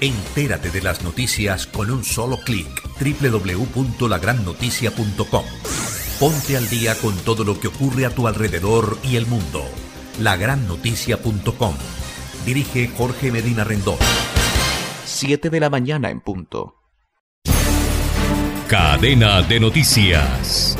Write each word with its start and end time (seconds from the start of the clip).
Entérate 0.00 0.70
de 0.70 0.82
las 0.82 1.02
noticias 1.02 1.66
con 1.66 1.90
un 1.90 2.04
solo 2.04 2.36
clic. 2.44 2.68
www.lagrannoticia.com. 3.00 5.44
Ponte 6.18 6.58
al 6.58 6.68
día 6.68 6.94
con 6.96 7.16
todo 7.16 7.44
lo 7.44 7.58
que 7.58 7.68
ocurre 7.68 8.04
a 8.04 8.14
tu 8.14 8.28
alrededor 8.28 8.98
y 9.02 9.16
el 9.16 9.24
mundo. 9.26 9.64
Lagrannoticia.com. 10.20 11.74
Dirige 12.44 12.88
Jorge 12.88 13.32
Medina 13.32 13.64
Rendón. 13.64 13.96
7 15.06 15.48
de 15.48 15.60
la 15.60 15.70
mañana 15.70 16.10
en 16.10 16.20
punto. 16.20 16.74
Cadena 18.68 19.40
de 19.40 19.58
noticias. 19.58 20.76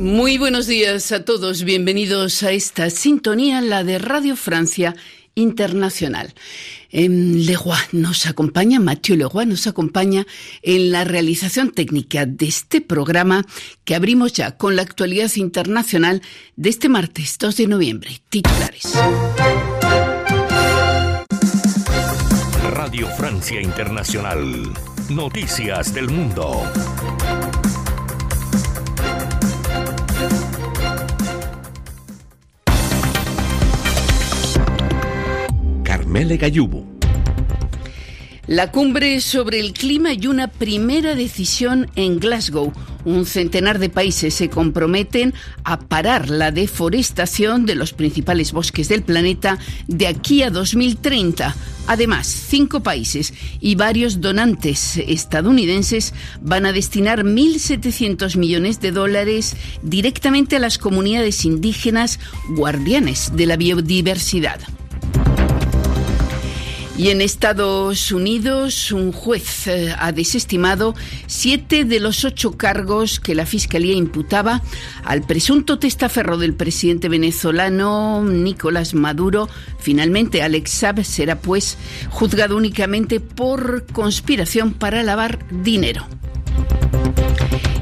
Muy 0.00 0.38
buenos 0.38 0.66
días 0.66 1.12
a 1.12 1.26
todos, 1.26 1.62
bienvenidos 1.62 2.42
a 2.42 2.52
esta 2.52 2.88
sintonía, 2.88 3.60
la 3.60 3.84
de 3.84 3.98
Radio 3.98 4.34
Francia 4.34 4.96
Internacional. 5.34 6.32
En 6.88 7.44
Leroy 7.44 7.76
nos 7.92 8.24
acompaña, 8.24 8.80
Mathieu 8.80 9.14
Leroy 9.14 9.44
nos 9.44 9.66
acompaña 9.66 10.26
en 10.62 10.90
la 10.90 11.04
realización 11.04 11.70
técnica 11.72 12.24
de 12.24 12.46
este 12.46 12.80
programa 12.80 13.44
que 13.84 13.94
abrimos 13.94 14.32
ya 14.32 14.56
con 14.56 14.74
la 14.74 14.80
actualidad 14.80 15.30
internacional 15.36 16.22
de 16.56 16.70
este 16.70 16.88
martes 16.88 17.36
2 17.38 17.58
de 17.58 17.66
noviembre. 17.66 18.22
Titulares. 18.30 18.94
Radio 22.72 23.06
Francia 23.18 23.60
Internacional. 23.60 24.72
Noticias 25.10 25.92
del 25.92 26.08
Mundo. 26.08 26.62
Carmele 36.10 36.38
Gayubo. 36.38 36.84
La 38.48 38.72
cumbre 38.72 39.20
sobre 39.20 39.60
el 39.60 39.72
clima 39.72 40.12
y 40.12 40.26
una 40.26 40.48
primera 40.48 41.14
decisión 41.14 41.88
en 41.94 42.18
Glasgow. 42.18 42.72
Un 43.04 43.26
centenar 43.26 43.78
de 43.78 43.90
países 43.90 44.34
se 44.34 44.50
comprometen 44.50 45.34
a 45.62 45.78
parar 45.78 46.28
la 46.28 46.50
deforestación 46.50 47.64
de 47.64 47.76
los 47.76 47.92
principales 47.92 48.50
bosques 48.50 48.88
del 48.88 49.04
planeta 49.04 49.58
de 49.86 50.08
aquí 50.08 50.42
a 50.42 50.50
2030. 50.50 51.54
Además, 51.86 52.26
cinco 52.26 52.82
países 52.82 53.32
y 53.60 53.76
varios 53.76 54.20
donantes 54.20 54.96
estadounidenses 54.96 56.12
van 56.40 56.66
a 56.66 56.72
destinar 56.72 57.22
1.700 57.22 58.36
millones 58.36 58.80
de 58.80 58.90
dólares 58.90 59.56
directamente 59.84 60.56
a 60.56 60.58
las 60.58 60.76
comunidades 60.76 61.44
indígenas 61.44 62.18
guardianes 62.48 63.30
de 63.36 63.46
la 63.46 63.56
biodiversidad. 63.56 64.58
Y 67.00 67.08
en 67.08 67.22
Estados 67.22 68.12
Unidos, 68.12 68.92
un 68.92 69.10
juez 69.12 69.66
eh, 69.68 69.94
ha 69.98 70.12
desestimado 70.12 70.94
siete 71.26 71.86
de 71.86 71.98
los 71.98 72.26
ocho 72.26 72.58
cargos 72.58 73.20
que 73.20 73.34
la 73.34 73.46
Fiscalía 73.46 73.94
imputaba 73.94 74.60
al 75.02 75.22
presunto 75.22 75.78
testaferro 75.78 76.36
del 76.36 76.52
presidente 76.52 77.08
venezolano 77.08 78.22
Nicolás 78.22 78.92
Maduro. 78.92 79.48
Finalmente, 79.78 80.42
Alex 80.42 80.72
Saab 80.72 81.02
será 81.02 81.40
pues 81.40 81.78
juzgado 82.10 82.54
únicamente 82.58 83.18
por 83.18 83.86
conspiración 83.86 84.74
para 84.74 85.02
lavar 85.02 85.38
dinero. 85.50 86.06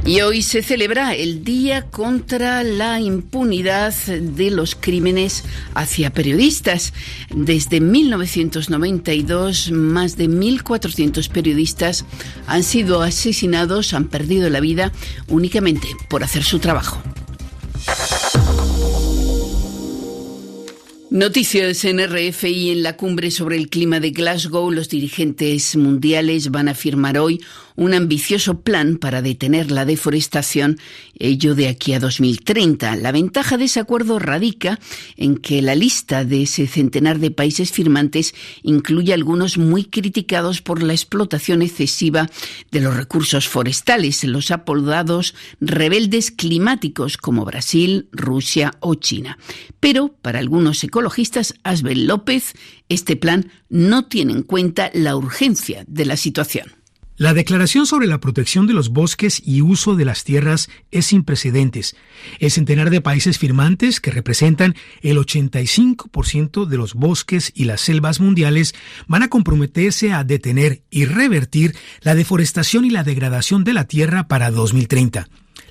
Y 0.08 0.22
hoy 0.22 0.40
se 0.40 0.62
celebra 0.62 1.14
el 1.14 1.44
Día 1.44 1.82
contra 1.82 2.64
la 2.64 2.98
Impunidad 2.98 3.92
de 3.92 4.50
los 4.50 4.74
Crímenes 4.74 5.44
hacia 5.74 6.08
Periodistas. 6.08 6.94
Desde 7.28 7.82
1992, 7.82 9.70
más 9.70 10.16
de 10.16 10.30
1.400 10.30 11.28
periodistas 11.28 12.06
han 12.46 12.62
sido 12.62 13.02
asesinados, 13.02 13.92
han 13.92 14.08
perdido 14.08 14.48
la 14.48 14.60
vida 14.60 14.92
únicamente 15.28 15.88
por 16.08 16.24
hacer 16.24 16.42
su 16.42 16.58
trabajo. 16.58 17.02
Noticias 21.10 21.84
en 21.86 22.06
RFI 22.06 22.70
en 22.70 22.82
la 22.82 22.96
cumbre 22.96 23.30
sobre 23.30 23.56
el 23.56 23.70
clima 23.70 23.98
de 23.98 24.10
Glasgow. 24.10 24.70
Los 24.70 24.90
dirigentes 24.90 25.74
mundiales 25.74 26.50
van 26.50 26.68
a 26.68 26.74
firmar 26.74 27.18
hoy 27.18 27.40
un 27.78 27.94
ambicioso 27.94 28.62
plan 28.62 28.96
para 28.96 29.22
detener 29.22 29.70
la 29.70 29.84
deforestación, 29.84 30.80
ello 31.16 31.54
de 31.54 31.68
aquí 31.68 31.92
a 31.92 32.00
2030. 32.00 32.96
La 32.96 33.12
ventaja 33.12 33.56
de 33.56 33.66
ese 33.66 33.78
acuerdo 33.78 34.18
radica 34.18 34.80
en 35.16 35.36
que 35.36 35.62
la 35.62 35.76
lista 35.76 36.24
de 36.24 36.42
ese 36.42 36.66
centenar 36.66 37.20
de 37.20 37.30
países 37.30 37.70
firmantes 37.70 38.34
incluye 38.64 39.14
algunos 39.14 39.58
muy 39.58 39.84
criticados 39.84 40.60
por 40.60 40.82
la 40.82 40.92
explotación 40.92 41.62
excesiva 41.62 42.28
de 42.72 42.80
los 42.80 42.96
recursos 42.96 43.46
forestales, 43.46 44.24
los 44.24 44.50
apodados 44.50 45.36
rebeldes 45.60 46.32
climáticos 46.32 47.16
como 47.16 47.44
Brasil, 47.44 48.08
Rusia 48.10 48.72
o 48.80 48.96
China. 48.96 49.38
Pero 49.78 50.16
para 50.20 50.40
algunos 50.40 50.82
ecologistas, 50.82 51.54
Asbel 51.62 52.08
López, 52.08 52.54
este 52.88 53.14
plan 53.14 53.52
no 53.68 54.06
tiene 54.06 54.32
en 54.32 54.42
cuenta 54.42 54.90
la 54.94 55.14
urgencia 55.14 55.84
de 55.86 56.06
la 56.06 56.16
situación. 56.16 56.77
La 57.18 57.34
Declaración 57.34 57.84
sobre 57.84 58.06
la 58.06 58.20
protección 58.20 58.68
de 58.68 58.74
los 58.74 58.90
bosques 58.90 59.42
y 59.44 59.60
uso 59.60 59.96
de 59.96 60.04
las 60.04 60.22
tierras 60.22 60.70
es 60.92 61.06
sin 61.06 61.24
precedentes. 61.24 61.96
El 62.38 62.52
centenar 62.52 62.90
de 62.90 63.00
países 63.00 63.38
firmantes, 63.38 64.00
que 64.00 64.12
representan 64.12 64.76
el 65.02 65.18
85% 65.18 66.66
de 66.66 66.76
los 66.76 66.94
bosques 66.94 67.50
y 67.56 67.64
las 67.64 67.80
selvas 67.80 68.20
mundiales, 68.20 68.72
van 69.08 69.24
a 69.24 69.28
comprometerse 69.28 70.12
a 70.12 70.22
detener 70.22 70.82
y 70.90 71.06
revertir 71.06 71.74
la 72.02 72.14
deforestación 72.14 72.84
y 72.84 72.90
la 72.90 73.02
degradación 73.02 73.64
de 73.64 73.72
la 73.72 73.88
tierra 73.88 74.28
para 74.28 74.52
2030. 74.52 75.28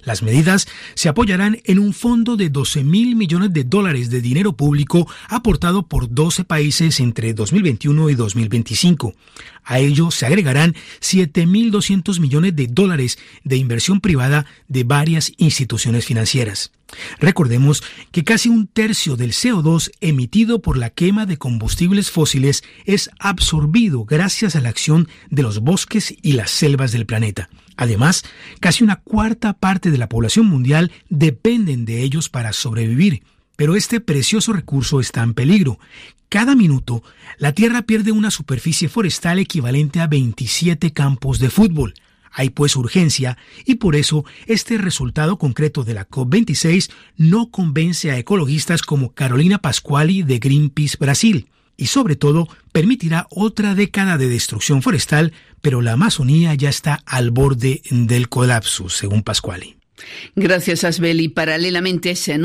Las 0.07 0.23
medidas 0.23 0.69
se 0.93 1.09
apoyarán 1.09 1.59
en 1.65 1.79
un 1.79 1.93
fondo 1.93 2.37
de 2.37 2.49
12 2.49 2.85
mil 2.85 3.17
millones 3.17 3.51
de 3.51 3.65
dólares 3.65 4.09
de 4.09 4.21
dinero 4.21 4.53
público 4.53 5.05
aportado 5.27 5.85
por 5.85 6.09
12 6.09 6.45
países 6.45 7.01
entre 7.01 7.33
2021 7.33 8.09
y 8.09 8.15
2025. 8.15 9.13
A 9.65 9.79
ello 9.79 10.09
se 10.09 10.25
agregarán 10.25 10.75
7.200 11.01 12.21
millones 12.21 12.55
de 12.55 12.67
dólares 12.67 13.19
de 13.43 13.57
inversión 13.57 13.99
privada 13.99 14.45
de 14.69 14.85
varias 14.85 15.33
instituciones 15.35 16.05
financieras. 16.05 16.71
Recordemos 17.19 17.83
que 18.13 18.23
casi 18.23 18.47
un 18.47 18.67
tercio 18.67 19.17
del 19.17 19.33
CO2 19.33 19.91
emitido 19.99 20.61
por 20.61 20.77
la 20.77 20.89
quema 20.89 21.25
de 21.25 21.35
combustibles 21.35 22.11
fósiles 22.11 22.63
es 22.85 23.09
absorbido 23.19 24.05
gracias 24.05 24.55
a 24.55 24.61
la 24.61 24.69
acción 24.69 25.09
de 25.29 25.43
los 25.43 25.59
bosques 25.59 26.15
y 26.21 26.31
las 26.31 26.51
selvas 26.51 26.93
del 26.93 27.05
planeta. 27.05 27.49
Además, 27.77 28.25
casi 28.59 28.83
una 28.83 28.97
cuarta 28.97 29.53
parte 29.53 29.91
de 29.91 29.99
la 29.99 30.09
población 30.09 30.47
mundial 30.47 30.91
dependen 31.09 31.85
de 31.85 32.01
ellos 32.01 32.27
para 32.27 32.51
sobrevivir. 32.51 33.23
Pero 33.55 33.75
este 33.75 34.01
precioso 34.01 34.51
recurso 34.51 34.99
está 34.99 35.23
en 35.23 35.33
peligro. 35.33 35.79
Cada 36.29 36.55
minuto, 36.55 37.03
la 37.37 37.53
Tierra 37.53 37.83
pierde 37.83 38.11
una 38.11 38.31
superficie 38.31 38.89
forestal 38.89 39.39
equivalente 39.39 40.01
a 40.01 40.07
27 40.07 40.91
campos 40.91 41.39
de 41.39 41.49
fútbol. 41.49 41.93
Hay 42.31 42.49
pues 42.49 42.75
urgencia 42.75 43.37
y 43.65 43.75
por 43.75 43.95
eso 43.95 44.25
este 44.45 44.77
resultado 44.77 45.37
concreto 45.37 45.83
de 45.83 45.93
la 45.93 46.07
COP26 46.07 46.91
no 47.15 47.49
convence 47.49 48.11
a 48.11 48.17
ecologistas 48.17 48.81
como 48.81 49.13
Carolina 49.13 49.59
Pasquali 49.59 50.23
de 50.23 50.37
Greenpeace 50.39 50.97
Brasil 50.99 51.47
y 51.77 51.87
sobre 51.87 52.15
todo 52.15 52.49
permitirá 52.71 53.27
otra 53.29 53.75
década 53.75 54.17
de 54.17 54.27
destrucción 54.27 54.81
forestal, 54.81 55.31
pero 55.61 55.81
la 55.81 55.93
Amazonía 55.93 56.53
ya 56.55 56.69
está 56.69 57.03
al 57.05 57.31
borde 57.31 57.81
del 57.89 58.27
colapso, 58.27 58.89
según 58.89 59.23
Pasquali. 59.23 59.77
Gracias, 60.35 60.83
Asbel. 60.83 61.21
Y 61.21 61.29
paralelamente 61.29 62.09
a 62.09 62.11
ese 62.11 62.37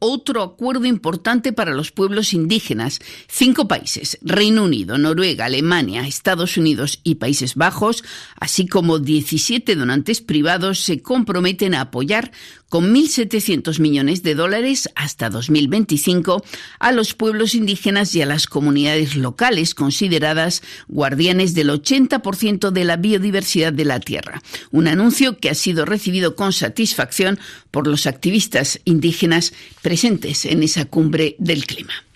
otro 0.00 0.42
acuerdo 0.42 0.84
importante 0.86 1.52
para 1.52 1.72
los 1.72 1.92
pueblos 1.92 2.32
indígenas. 2.32 2.98
Cinco 3.28 3.68
países, 3.68 4.18
Reino 4.22 4.64
Unido, 4.64 4.98
Noruega, 4.98 5.44
Alemania, 5.44 6.06
Estados 6.06 6.56
Unidos 6.56 7.00
y 7.04 7.16
Países 7.16 7.54
Bajos, 7.54 8.04
así 8.40 8.66
como 8.66 8.98
17 8.98 9.76
donantes 9.76 10.20
privados, 10.20 10.80
se 10.80 11.00
comprometen 11.00 11.74
a 11.74 11.82
apoyar 11.82 12.32
con 12.68 12.94
1.700 12.94 13.80
millones 13.80 14.22
de 14.22 14.34
dólares 14.34 14.90
hasta 14.94 15.30
2025 15.30 16.44
a 16.78 16.92
los 16.92 17.14
pueblos 17.14 17.54
indígenas 17.54 18.14
y 18.14 18.22
a 18.22 18.26
las 18.26 18.46
comunidades 18.46 19.16
locales 19.16 19.74
consideradas 19.74 20.62
guardianes 20.88 21.54
del 21.54 21.70
80% 21.70 22.70
de 22.70 22.84
la 22.84 22.96
biodiversidad 22.96 23.72
de 23.72 23.84
la 23.84 24.00
Tierra. 24.00 24.42
Un 24.70 24.88
anuncio 24.88 25.38
que 25.38 25.50
ha 25.50 25.54
sido 25.54 25.84
recibido 25.84 26.36
con 26.36 26.52
satisfacción 26.52 27.38
por 27.70 27.86
los 27.86 28.06
activistas 28.06 28.80
indígenas 28.84 29.52
presentes 29.82 30.44
en 30.44 30.62
esa 30.62 30.84
cumbre 30.84 31.36
del 31.38 31.66
clima. 31.66 32.07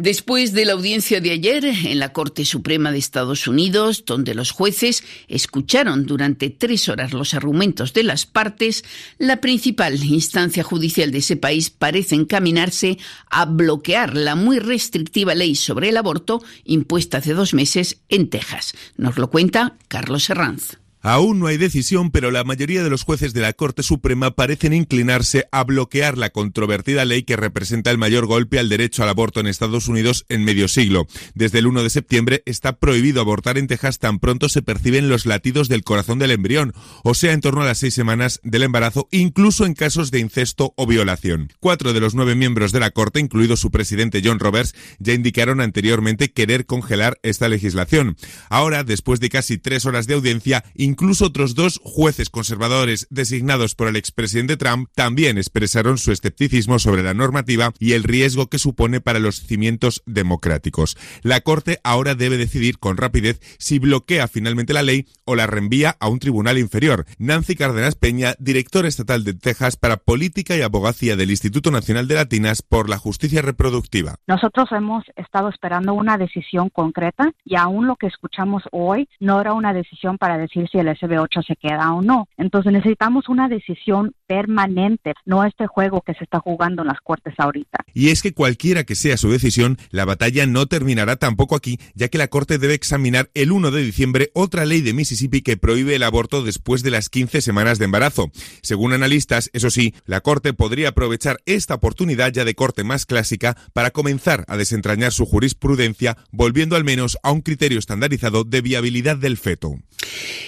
Después 0.00 0.54
de 0.54 0.64
la 0.64 0.72
audiencia 0.72 1.20
de 1.20 1.30
ayer 1.30 1.62
en 1.62 1.98
la 1.98 2.14
Corte 2.14 2.46
Suprema 2.46 2.90
de 2.90 2.96
Estados 2.96 3.46
Unidos, 3.46 4.04
donde 4.06 4.34
los 4.34 4.50
jueces 4.50 5.04
escucharon 5.28 6.06
durante 6.06 6.48
tres 6.48 6.88
horas 6.88 7.12
los 7.12 7.34
argumentos 7.34 7.92
de 7.92 8.02
las 8.04 8.24
partes, 8.24 8.82
la 9.18 9.42
principal 9.42 10.02
instancia 10.02 10.62
judicial 10.62 11.10
de 11.10 11.18
ese 11.18 11.36
país 11.36 11.68
parece 11.68 12.14
encaminarse 12.14 12.96
a 13.28 13.44
bloquear 13.44 14.16
la 14.16 14.36
muy 14.36 14.58
restrictiva 14.58 15.34
ley 15.34 15.54
sobre 15.54 15.90
el 15.90 15.98
aborto 15.98 16.42
impuesta 16.64 17.18
hace 17.18 17.34
dos 17.34 17.52
meses 17.52 17.98
en 18.08 18.30
Texas. 18.30 18.72
Nos 18.96 19.18
lo 19.18 19.28
cuenta 19.28 19.76
Carlos 19.88 20.30
Herranz. 20.30 20.78
Aún 21.02 21.38
no 21.38 21.46
hay 21.46 21.56
decisión, 21.56 22.10
pero 22.10 22.30
la 22.30 22.44
mayoría 22.44 22.82
de 22.82 22.90
los 22.90 23.04
jueces 23.04 23.32
de 23.32 23.40
la 23.40 23.54
Corte 23.54 23.82
Suprema 23.82 24.32
parecen 24.32 24.74
inclinarse 24.74 25.46
a 25.50 25.64
bloquear 25.64 26.18
la 26.18 26.30
controvertida 26.30 27.04
ley 27.04 27.22
que 27.22 27.36
representa 27.36 27.90
el 27.90 27.96
mayor 27.98 28.26
golpe 28.26 28.58
al 28.58 28.68
derecho 28.68 29.02
al 29.02 29.08
aborto 29.08 29.40
en 29.40 29.46
Estados 29.46 29.88
Unidos 29.88 30.26
en 30.28 30.44
medio 30.44 30.68
siglo. 30.68 31.06
Desde 31.34 31.58
el 31.60 31.66
1 31.66 31.82
de 31.82 31.90
septiembre 31.90 32.42
está 32.44 32.78
prohibido 32.78 33.20
abortar 33.20 33.56
en 33.56 33.66
Texas 33.66 33.98
tan 33.98 34.18
pronto 34.18 34.48
se 34.48 34.62
perciben 34.62 35.08
los 35.08 35.26
latidos 35.26 35.68
del 35.68 35.84
corazón 35.84 36.18
del 36.18 36.32
embrión, 36.32 36.74
o 37.02 37.14
sea, 37.14 37.32
en 37.32 37.40
torno 37.40 37.62
a 37.62 37.66
las 37.66 37.78
seis 37.78 37.94
semanas 37.94 38.40
del 38.42 38.62
embarazo, 38.62 39.08
incluso 39.10 39.64
en 39.64 39.74
casos 39.74 40.10
de 40.10 40.20
incesto 40.20 40.74
o 40.76 40.86
violación. 40.86 41.52
Cuatro 41.60 41.92
de 41.92 42.00
los 42.00 42.14
nueve 42.14 42.34
miembros 42.34 42.72
de 42.72 42.80
la 42.80 42.90
Corte, 42.90 43.20
incluido 43.20 43.56
su 43.56 43.70
presidente 43.70 44.20
John 44.22 44.38
Roberts, 44.38 44.74
ya 44.98 45.14
indicaron 45.14 45.60
anteriormente 45.60 46.32
querer 46.32 46.66
congelar 46.66 47.18
esta 47.22 47.48
legislación. 47.48 48.16
Ahora, 48.48 48.84
después 48.84 49.20
de 49.20 49.30
casi 49.30 49.58
tres 49.58 49.86
horas 49.86 50.06
de 50.06 50.14
audiencia, 50.14 50.64
Incluso 50.90 51.26
otros 51.26 51.54
dos 51.54 51.80
jueces 51.84 52.30
conservadores 52.30 53.06
designados 53.10 53.76
por 53.76 53.86
el 53.86 53.94
expresidente 53.94 54.56
Trump 54.56 54.88
también 54.92 55.38
expresaron 55.38 55.98
su 55.98 56.10
escepticismo 56.10 56.80
sobre 56.80 57.04
la 57.04 57.14
normativa 57.14 57.72
y 57.78 57.92
el 57.92 58.02
riesgo 58.02 58.48
que 58.48 58.58
supone 58.58 59.00
para 59.00 59.20
los 59.20 59.36
cimientos 59.36 60.02
democráticos. 60.04 60.98
La 61.22 61.42
Corte 61.42 61.78
ahora 61.84 62.16
debe 62.16 62.38
decidir 62.38 62.80
con 62.80 62.96
rapidez 62.96 63.40
si 63.60 63.78
bloquea 63.78 64.26
finalmente 64.26 64.72
la 64.72 64.82
ley 64.82 65.06
o 65.24 65.36
la 65.36 65.46
reenvía 65.46 65.96
a 66.00 66.08
un 66.08 66.18
tribunal 66.18 66.58
inferior. 66.58 67.06
Nancy 67.18 67.54
Cárdenas 67.54 67.94
Peña, 67.94 68.34
directora 68.40 68.88
estatal 68.88 69.22
de 69.22 69.34
Texas 69.34 69.76
para 69.76 69.98
Política 69.98 70.56
y 70.56 70.62
Abogacía 70.62 71.14
del 71.14 71.30
Instituto 71.30 71.70
Nacional 71.70 72.08
de 72.08 72.16
Latinas 72.16 72.62
por 72.62 72.88
la 72.88 72.98
Justicia 72.98 73.42
Reproductiva. 73.42 74.16
Nosotros 74.26 74.72
hemos 74.72 75.04
estado 75.14 75.50
esperando 75.50 75.94
una 75.94 76.18
decisión 76.18 76.68
concreta 76.68 77.30
y 77.44 77.54
aún 77.54 77.86
lo 77.86 77.94
que 77.94 78.08
escuchamos 78.08 78.64
hoy 78.72 79.08
no 79.20 79.40
era 79.40 79.52
una 79.52 79.72
decisión 79.72 80.18
para 80.18 80.36
decir 80.36 80.68
si 80.68 80.79
el 80.80 80.88
SB8 80.88 81.44
se 81.46 81.56
queda 81.56 81.92
o 81.92 82.02
no. 82.02 82.28
Entonces 82.36 82.72
necesitamos 82.72 83.28
una 83.28 83.48
decisión 83.48 84.14
permanente, 84.30 85.14
no 85.24 85.44
este 85.44 85.66
juego 85.66 86.02
que 86.02 86.14
se 86.14 86.22
está 86.22 86.38
jugando 86.38 86.82
en 86.82 86.88
las 86.88 87.00
cortes 87.00 87.34
ahorita. 87.36 87.80
Y 87.92 88.10
es 88.10 88.22
que 88.22 88.32
cualquiera 88.32 88.84
que 88.84 88.94
sea 88.94 89.16
su 89.16 89.28
decisión, 89.28 89.76
la 89.90 90.04
batalla 90.04 90.46
no 90.46 90.66
terminará 90.66 91.16
tampoco 91.16 91.56
aquí, 91.56 91.80
ya 91.96 92.06
que 92.06 92.16
la 92.16 92.28
Corte 92.28 92.58
debe 92.58 92.74
examinar 92.74 93.28
el 93.34 93.50
1 93.50 93.72
de 93.72 93.82
diciembre 93.82 94.30
otra 94.32 94.66
ley 94.66 94.82
de 94.82 94.92
Mississippi 94.92 95.42
que 95.42 95.56
prohíbe 95.56 95.96
el 95.96 96.04
aborto 96.04 96.44
después 96.44 96.84
de 96.84 96.92
las 96.92 97.08
15 97.08 97.40
semanas 97.40 97.80
de 97.80 97.86
embarazo. 97.86 98.30
Según 98.62 98.92
analistas, 98.92 99.50
eso 99.52 99.68
sí, 99.68 99.94
la 100.06 100.20
Corte 100.20 100.52
podría 100.52 100.90
aprovechar 100.90 101.38
esta 101.44 101.74
oportunidad 101.74 102.30
ya 102.30 102.44
de 102.44 102.54
corte 102.54 102.84
más 102.84 103.06
clásica 103.06 103.56
para 103.72 103.90
comenzar 103.90 104.44
a 104.46 104.56
desentrañar 104.56 105.10
su 105.10 105.26
jurisprudencia, 105.26 106.16
volviendo 106.30 106.76
al 106.76 106.84
menos 106.84 107.18
a 107.24 107.32
un 107.32 107.40
criterio 107.40 107.80
estandarizado 107.80 108.44
de 108.44 108.60
viabilidad 108.60 109.16
del 109.16 109.38
feto. 109.38 109.74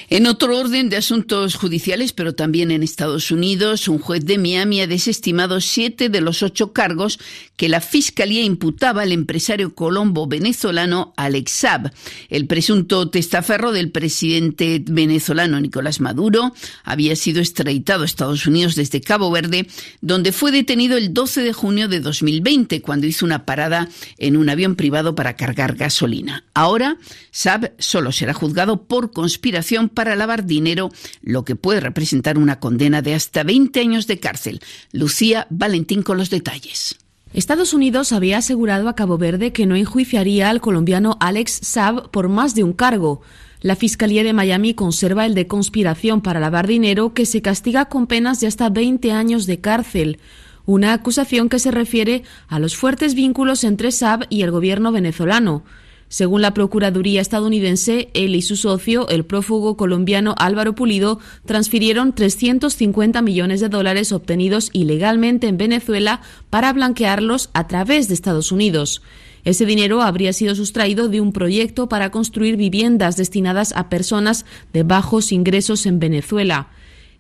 En 0.09 0.27
otro 0.27 0.59
orden 0.59 0.89
de 0.89 0.97
asuntos 0.97 1.55
judiciales, 1.55 2.13
pero 2.13 2.35
también 2.35 2.71
en 2.71 2.83
Estados 2.83 3.31
Unidos, 3.31 3.72
un 3.73 3.99
juez 3.99 4.25
de 4.25 4.37
Miami 4.37 4.83
ha 4.83 4.87
desestimado 4.87 5.61
siete 5.61 6.11
de 6.11 6.21
los 6.21 6.43
ocho 6.43 6.73
cargos 6.73 7.19
que 7.57 7.71
la 7.71 7.81
Fiscalía 7.81 8.43
imputaba 8.43 9.03
al 9.03 9.13
empresario 9.13 9.75
colombo 9.75 10.27
venezolano 10.27 11.15
Alex 11.17 11.53
Saab. 11.53 11.93
El 12.29 12.47
presunto 12.47 13.09
testaferro 13.09 13.73
del 13.73 13.91
presidente 13.91 14.83
venezolano 14.85 15.59
Nicolás 15.61 16.01
Maduro 16.01 16.53
había 16.85 17.17
sido 17.17 17.41
extraditado 17.41 18.03
a 18.03 18.07
Estados 18.07 18.47
Unidos 18.47 18.75
desde 18.75 19.01
Cabo 19.01 19.31
Verde, 19.31 19.67
donde 20.03 20.33
fue 20.33 20.53
detenido 20.53 20.99
el 20.99 21.15
12 21.15 21.41
de 21.41 21.53
junio 21.53 21.89
de 21.89 22.01
2020, 22.01 22.83
cuando 22.83 23.07
hizo 23.07 23.25
una 23.25 23.47
parada 23.47 23.89
en 24.19 24.37
un 24.37 24.51
avión 24.51 24.77
privado 24.77 25.15
para 25.15 25.37
cargar 25.37 25.77
gasolina. 25.77 26.45
Ahora, 26.53 26.99
Saab 27.31 27.73
solo 27.79 28.13
será 28.13 28.35
juzgado 28.35 28.85
por 28.85 29.13
conspiración 29.13 29.89
para 29.89 30.17
lavar 30.17 30.45
dinero, 30.45 30.91
lo 31.23 31.45
que 31.45 31.57
puede 31.57 31.81
representar 31.81 32.37
una 32.37 32.61
condena 32.61 33.01
de 33.01 33.15
hasta 33.15 33.43
20 33.45 33.62
años 33.81 34.07
de 34.07 34.19
cárcel. 34.19 34.61
Lucía 34.93 35.47
Valentín 35.51 36.03
con 36.03 36.19
los 36.19 36.31
detalles. 36.31 36.97
Estados 37.35 37.73
Unidos 37.73 38.13
había 38.13 38.39
asegurado 38.39 38.89
a 38.89 38.95
Cabo 38.95 39.17
Verde 39.19 39.53
que 39.53 39.67
no 39.67 39.75
enjuiciaría 39.75 40.51
al 40.51 40.61
colombiano 40.61 41.17
Alex 41.21 41.61
Saab 41.63 42.11
por 42.11 42.29
más 42.29 42.55
de 42.55 42.65
un 42.65 42.73
cargo. 42.73 43.23
La 43.61 43.77
Fiscalía 43.77 44.23
de 44.25 44.33
Miami 44.33 44.75
conserva 44.75 45.25
el 45.25 45.35
de 45.35 45.47
conspiración 45.47 46.21
para 46.21 46.41
lavar 46.41 46.67
dinero 46.67 47.15
que 47.15 47.27
se 47.27 47.41
castiga 47.41 47.87
con 47.87 48.07
penas 48.07 48.41
de 48.41 48.49
hasta 48.49 48.69
20 48.69 49.13
años 49.13 49.47
de 49.47 49.61
cárcel 49.61 50.19
una 50.67 50.93
acusación 50.93 51.49
que 51.49 51.59
se 51.59 51.71
refiere 51.71 52.23
a 52.49 52.59
los 52.59 52.77
fuertes 52.77 53.15
vínculos 53.15 53.65
entre 53.65 53.93
Saab 53.93 54.27
y 54.29 54.43
el 54.43 54.51
gobierno 54.51 54.93
venezolano. 54.93 55.65
Según 56.13 56.43
la 56.43 56.53
Procuraduría 56.53 57.23
estadounidense, 57.23 58.11
él 58.13 58.35
y 58.35 58.43
su 58.43 58.57
socio, 58.57 59.09
el 59.09 59.25
prófugo 59.25 59.79
colombiano 59.79 60.35
Álvaro 60.37 60.75
Pulido, 60.75 61.19
transfirieron 61.47 62.15
350 62.15 63.23
millones 63.23 63.63
de 63.63 63.71
dólares 63.71 64.13
obtenidos 64.13 64.69
ilegalmente 64.75 65.47
en 65.47 65.57
Venezuela 65.57 66.21
para 66.51 66.71
blanquearlos 66.75 67.49
a 67.55 67.67
través 67.67 68.09
de 68.09 68.15
Estados 68.15 68.53
Unidos. 68.53 69.01
Ese 69.45 69.65
dinero 69.65 70.03
habría 70.03 70.35
sido 70.35 70.55
sustraído 70.55 71.09
de 71.09 71.23
un 71.23 71.33
proyecto 71.33 71.89
para 71.89 72.11
construir 72.11 72.59
viviendas 72.59 73.17
destinadas 73.17 73.73
a 73.75 73.89
personas 73.89 74.45
de 74.75 74.83
bajos 74.83 75.33
ingresos 75.33 75.87
en 75.87 75.99
Venezuela. 75.99 76.69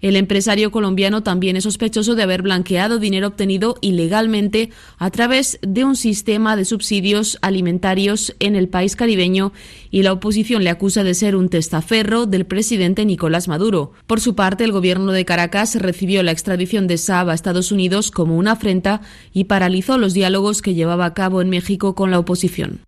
El 0.02 0.16
empresario 0.16 0.72
colombiano 0.72 1.22
también 1.22 1.56
es 1.56 1.62
sospechoso 1.62 2.16
de 2.16 2.24
haber 2.24 2.42
blanqueado 2.42 2.98
dinero 2.98 3.28
obtenido 3.28 3.76
ilegalmente 3.80 4.70
a 4.98 5.10
través 5.10 5.60
de 5.62 5.84
un 5.84 5.94
sistema 5.94 6.56
de 6.56 6.64
subsidios 6.64 7.38
alimentarios 7.40 8.34
en 8.40 8.56
el 8.56 8.68
país 8.68 8.96
caribeño 8.96 9.52
y 9.92 10.02
la 10.02 10.12
oposición 10.12 10.64
le 10.64 10.70
acusa 10.70 11.04
de 11.04 11.14
ser 11.14 11.36
un 11.36 11.48
testaferro 11.48 12.26
del 12.26 12.46
presidente 12.46 13.04
Nicolás 13.04 13.46
Maduro. 13.46 13.92
Por 14.08 14.20
su 14.20 14.34
parte, 14.34 14.64
el 14.64 14.72
gobierno 14.72 15.12
de 15.12 15.24
Caracas 15.24 15.76
recibió 15.76 16.24
la 16.24 16.32
extradición 16.32 16.88
de 16.88 16.98
Saab 16.98 17.30
a 17.30 17.34
Estados 17.34 17.70
Unidos 17.70 18.10
como 18.10 18.36
una 18.36 18.52
afrenta 18.52 19.02
y 19.32 19.44
paralizó 19.44 19.98
los 19.98 20.14
diálogos 20.14 20.62
que 20.62 20.74
llevaba 20.74 21.06
a 21.06 21.14
cabo 21.14 21.40
en 21.40 21.48
México 21.48 21.94
con 21.94 22.10
la 22.10 22.18
oposición. 22.18 22.80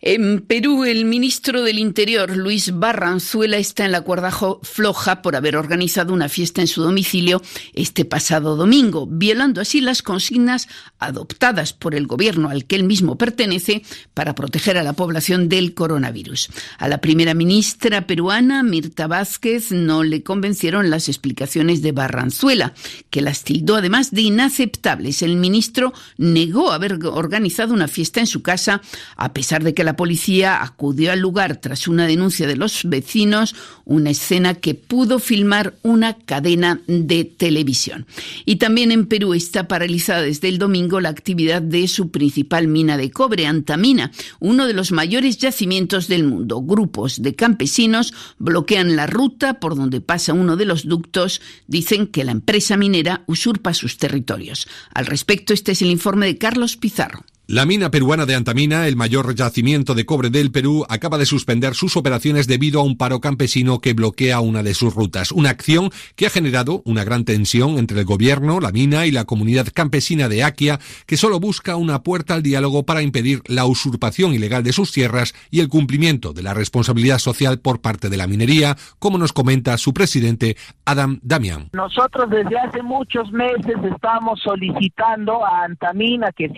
En 0.00 0.42
Perú, 0.42 0.84
el 0.84 1.04
ministro 1.06 1.62
del 1.62 1.80
Interior, 1.80 2.36
Luis 2.36 2.78
Barranzuela, 2.78 3.56
está 3.56 3.84
en 3.84 3.90
la 3.90 4.02
cuerda 4.02 4.30
floja 4.62 5.22
por 5.22 5.34
haber 5.34 5.56
organizado 5.56 6.14
una 6.14 6.28
fiesta 6.28 6.60
en 6.60 6.68
su 6.68 6.82
domicilio 6.82 7.42
este 7.74 8.04
pasado 8.04 8.54
domingo, 8.54 9.08
violando 9.10 9.60
así 9.60 9.80
las 9.80 10.02
consignas 10.02 10.68
adoptadas 11.00 11.72
por 11.72 11.96
el 11.96 12.06
gobierno 12.06 12.48
al 12.48 12.64
que 12.66 12.76
él 12.76 12.84
mismo 12.84 13.18
pertenece 13.18 13.82
para 14.14 14.36
proteger 14.36 14.78
a 14.78 14.84
la 14.84 14.92
población 14.92 15.48
del 15.48 15.74
coronavirus. 15.74 16.50
A 16.78 16.86
la 16.86 16.98
primera 17.00 17.34
ministra 17.34 18.06
peruana, 18.06 18.62
Mirta 18.62 19.08
Vázquez, 19.08 19.72
no 19.72 20.04
le 20.04 20.22
convencieron 20.22 20.90
las 20.90 21.08
explicaciones 21.08 21.82
de 21.82 21.90
Barranzuela, 21.90 22.72
que 23.10 23.20
las 23.20 23.42
tildó 23.42 23.74
además 23.74 24.12
de 24.12 24.22
inaceptables. 24.22 25.22
El 25.22 25.38
ministro 25.38 25.92
negó 26.18 26.70
haber 26.70 27.00
organizado 27.04 27.74
una 27.74 27.88
fiesta 27.88 28.20
en 28.20 28.28
su 28.28 28.42
casa, 28.42 28.80
a 29.16 29.32
pesar 29.32 29.64
de 29.64 29.74
que 29.74 29.87
la 29.88 29.96
policía 29.96 30.62
acudió 30.62 31.12
al 31.12 31.20
lugar 31.20 31.62
tras 31.62 31.88
una 31.88 32.06
denuncia 32.06 32.46
de 32.46 32.56
los 32.56 32.84
vecinos, 32.84 33.54
una 33.86 34.10
escena 34.10 34.52
que 34.52 34.74
pudo 34.74 35.18
filmar 35.18 35.78
una 35.82 36.12
cadena 36.12 36.82
de 36.86 37.24
televisión. 37.24 38.04
Y 38.44 38.56
también 38.56 38.92
en 38.92 39.06
Perú 39.06 39.32
está 39.32 39.66
paralizada 39.66 40.20
desde 40.20 40.48
el 40.48 40.58
domingo 40.58 41.00
la 41.00 41.08
actividad 41.08 41.62
de 41.62 41.88
su 41.88 42.10
principal 42.10 42.68
mina 42.68 42.98
de 42.98 43.10
cobre, 43.10 43.46
Antamina, 43.46 44.12
uno 44.40 44.66
de 44.66 44.74
los 44.74 44.92
mayores 44.92 45.38
yacimientos 45.38 46.06
del 46.06 46.24
mundo. 46.24 46.60
Grupos 46.60 47.22
de 47.22 47.34
campesinos 47.34 48.12
bloquean 48.38 48.94
la 48.94 49.06
ruta 49.06 49.54
por 49.54 49.74
donde 49.74 50.02
pasa 50.02 50.34
uno 50.34 50.56
de 50.56 50.66
los 50.66 50.86
ductos. 50.86 51.40
Dicen 51.66 52.08
que 52.08 52.24
la 52.24 52.32
empresa 52.32 52.76
minera 52.76 53.22
usurpa 53.26 53.72
sus 53.72 53.96
territorios. 53.96 54.68
Al 54.92 55.06
respecto, 55.06 55.54
este 55.54 55.72
es 55.72 55.80
el 55.80 55.88
informe 55.88 56.26
de 56.26 56.36
Carlos 56.36 56.76
Pizarro. 56.76 57.24
La 57.50 57.64
mina 57.64 57.90
peruana 57.90 58.26
de 58.26 58.34
Antamina, 58.34 58.86
el 58.88 58.96
mayor 58.96 59.34
yacimiento 59.34 59.94
de 59.94 60.04
cobre 60.04 60.28
del 60.28 60.52
Perú, 60.52 60.84
acaba 60.86 61.16
de 61.16 61.24
suspender 61.24 61.72
sus 61.72 61.96
operaciones 61.96 62.46
debido 62.46 62.78
a 62.78 62.82
un 62.84 62.98
paro 62.98 63.22
campesino 63.22 63.80
que 63.80 63.94
bloquea 63.94 64.40
una 64.40 64.62
de 64.62 64.74
sus 64.74 64.94
rutas. 64.94 65.32
Una 65.32 65.48
acción 65.48 65.88
que 66.14 66.26
ha 66.26 66.30
generado 66.30 66.82
una 66.84 67.04
gran 67.04 67.24
tensión 67.24 67.78
entre 67.78 68.00
el 68.00 68.04
gobierno, 68.04 68.60
la 68.60 68.70
mina 68.70 69.06
y 69.06 69.12
la 69.12 69.24
comunidad 69.24 69.68
campesina 69.72 70.28
de 70.28 70.44
Aquia, 70.44 70.78
que 71.06 71.16
solo 71.16 71.40
busca 71.40 71.76
una 71.76 72.02
puerta 72.02 72.34
al 72.34 72.42
diálogo 72.42 72.82
para 72.82 73.00
impedir 73.00 73.40
la 73.46 73.64
usurpación 73.64 74.34
ilegal 74.34 74.62
de 74.62 74.74
sus 74.74 74.92
tierras 74.92 75.32
y 75.50 75.60
el 75.60 75.68
cumplimiento 75.68 76.34
de 76.34 76.42
la 76.42 76.52
responsabilidad 76.52 77.18
social 77.18 77.60
por 77.60 77.80
parte 77.80 78.10
de 78.10 78.18
la 78.18 78.26
minería, 78.26 78.76
como 78.98 79.16
nos 79.16 79.32
comenta 79.32 79.78
su 79.78 79.94
presidente 79.94 80.58
Adam 80.84 81.18
Damian. 81.22 81.70
Nosotros 81.72 82.28
desde 82.28 82.58
hace 82.58 82.82
muchos 82.82 83.32
meses 83.32 83.76
estamos 83.90 84.38
solicitando 84.44 85.46
a 85.46 85.64
Antamina 85.64 86.30
que 86.32 86.50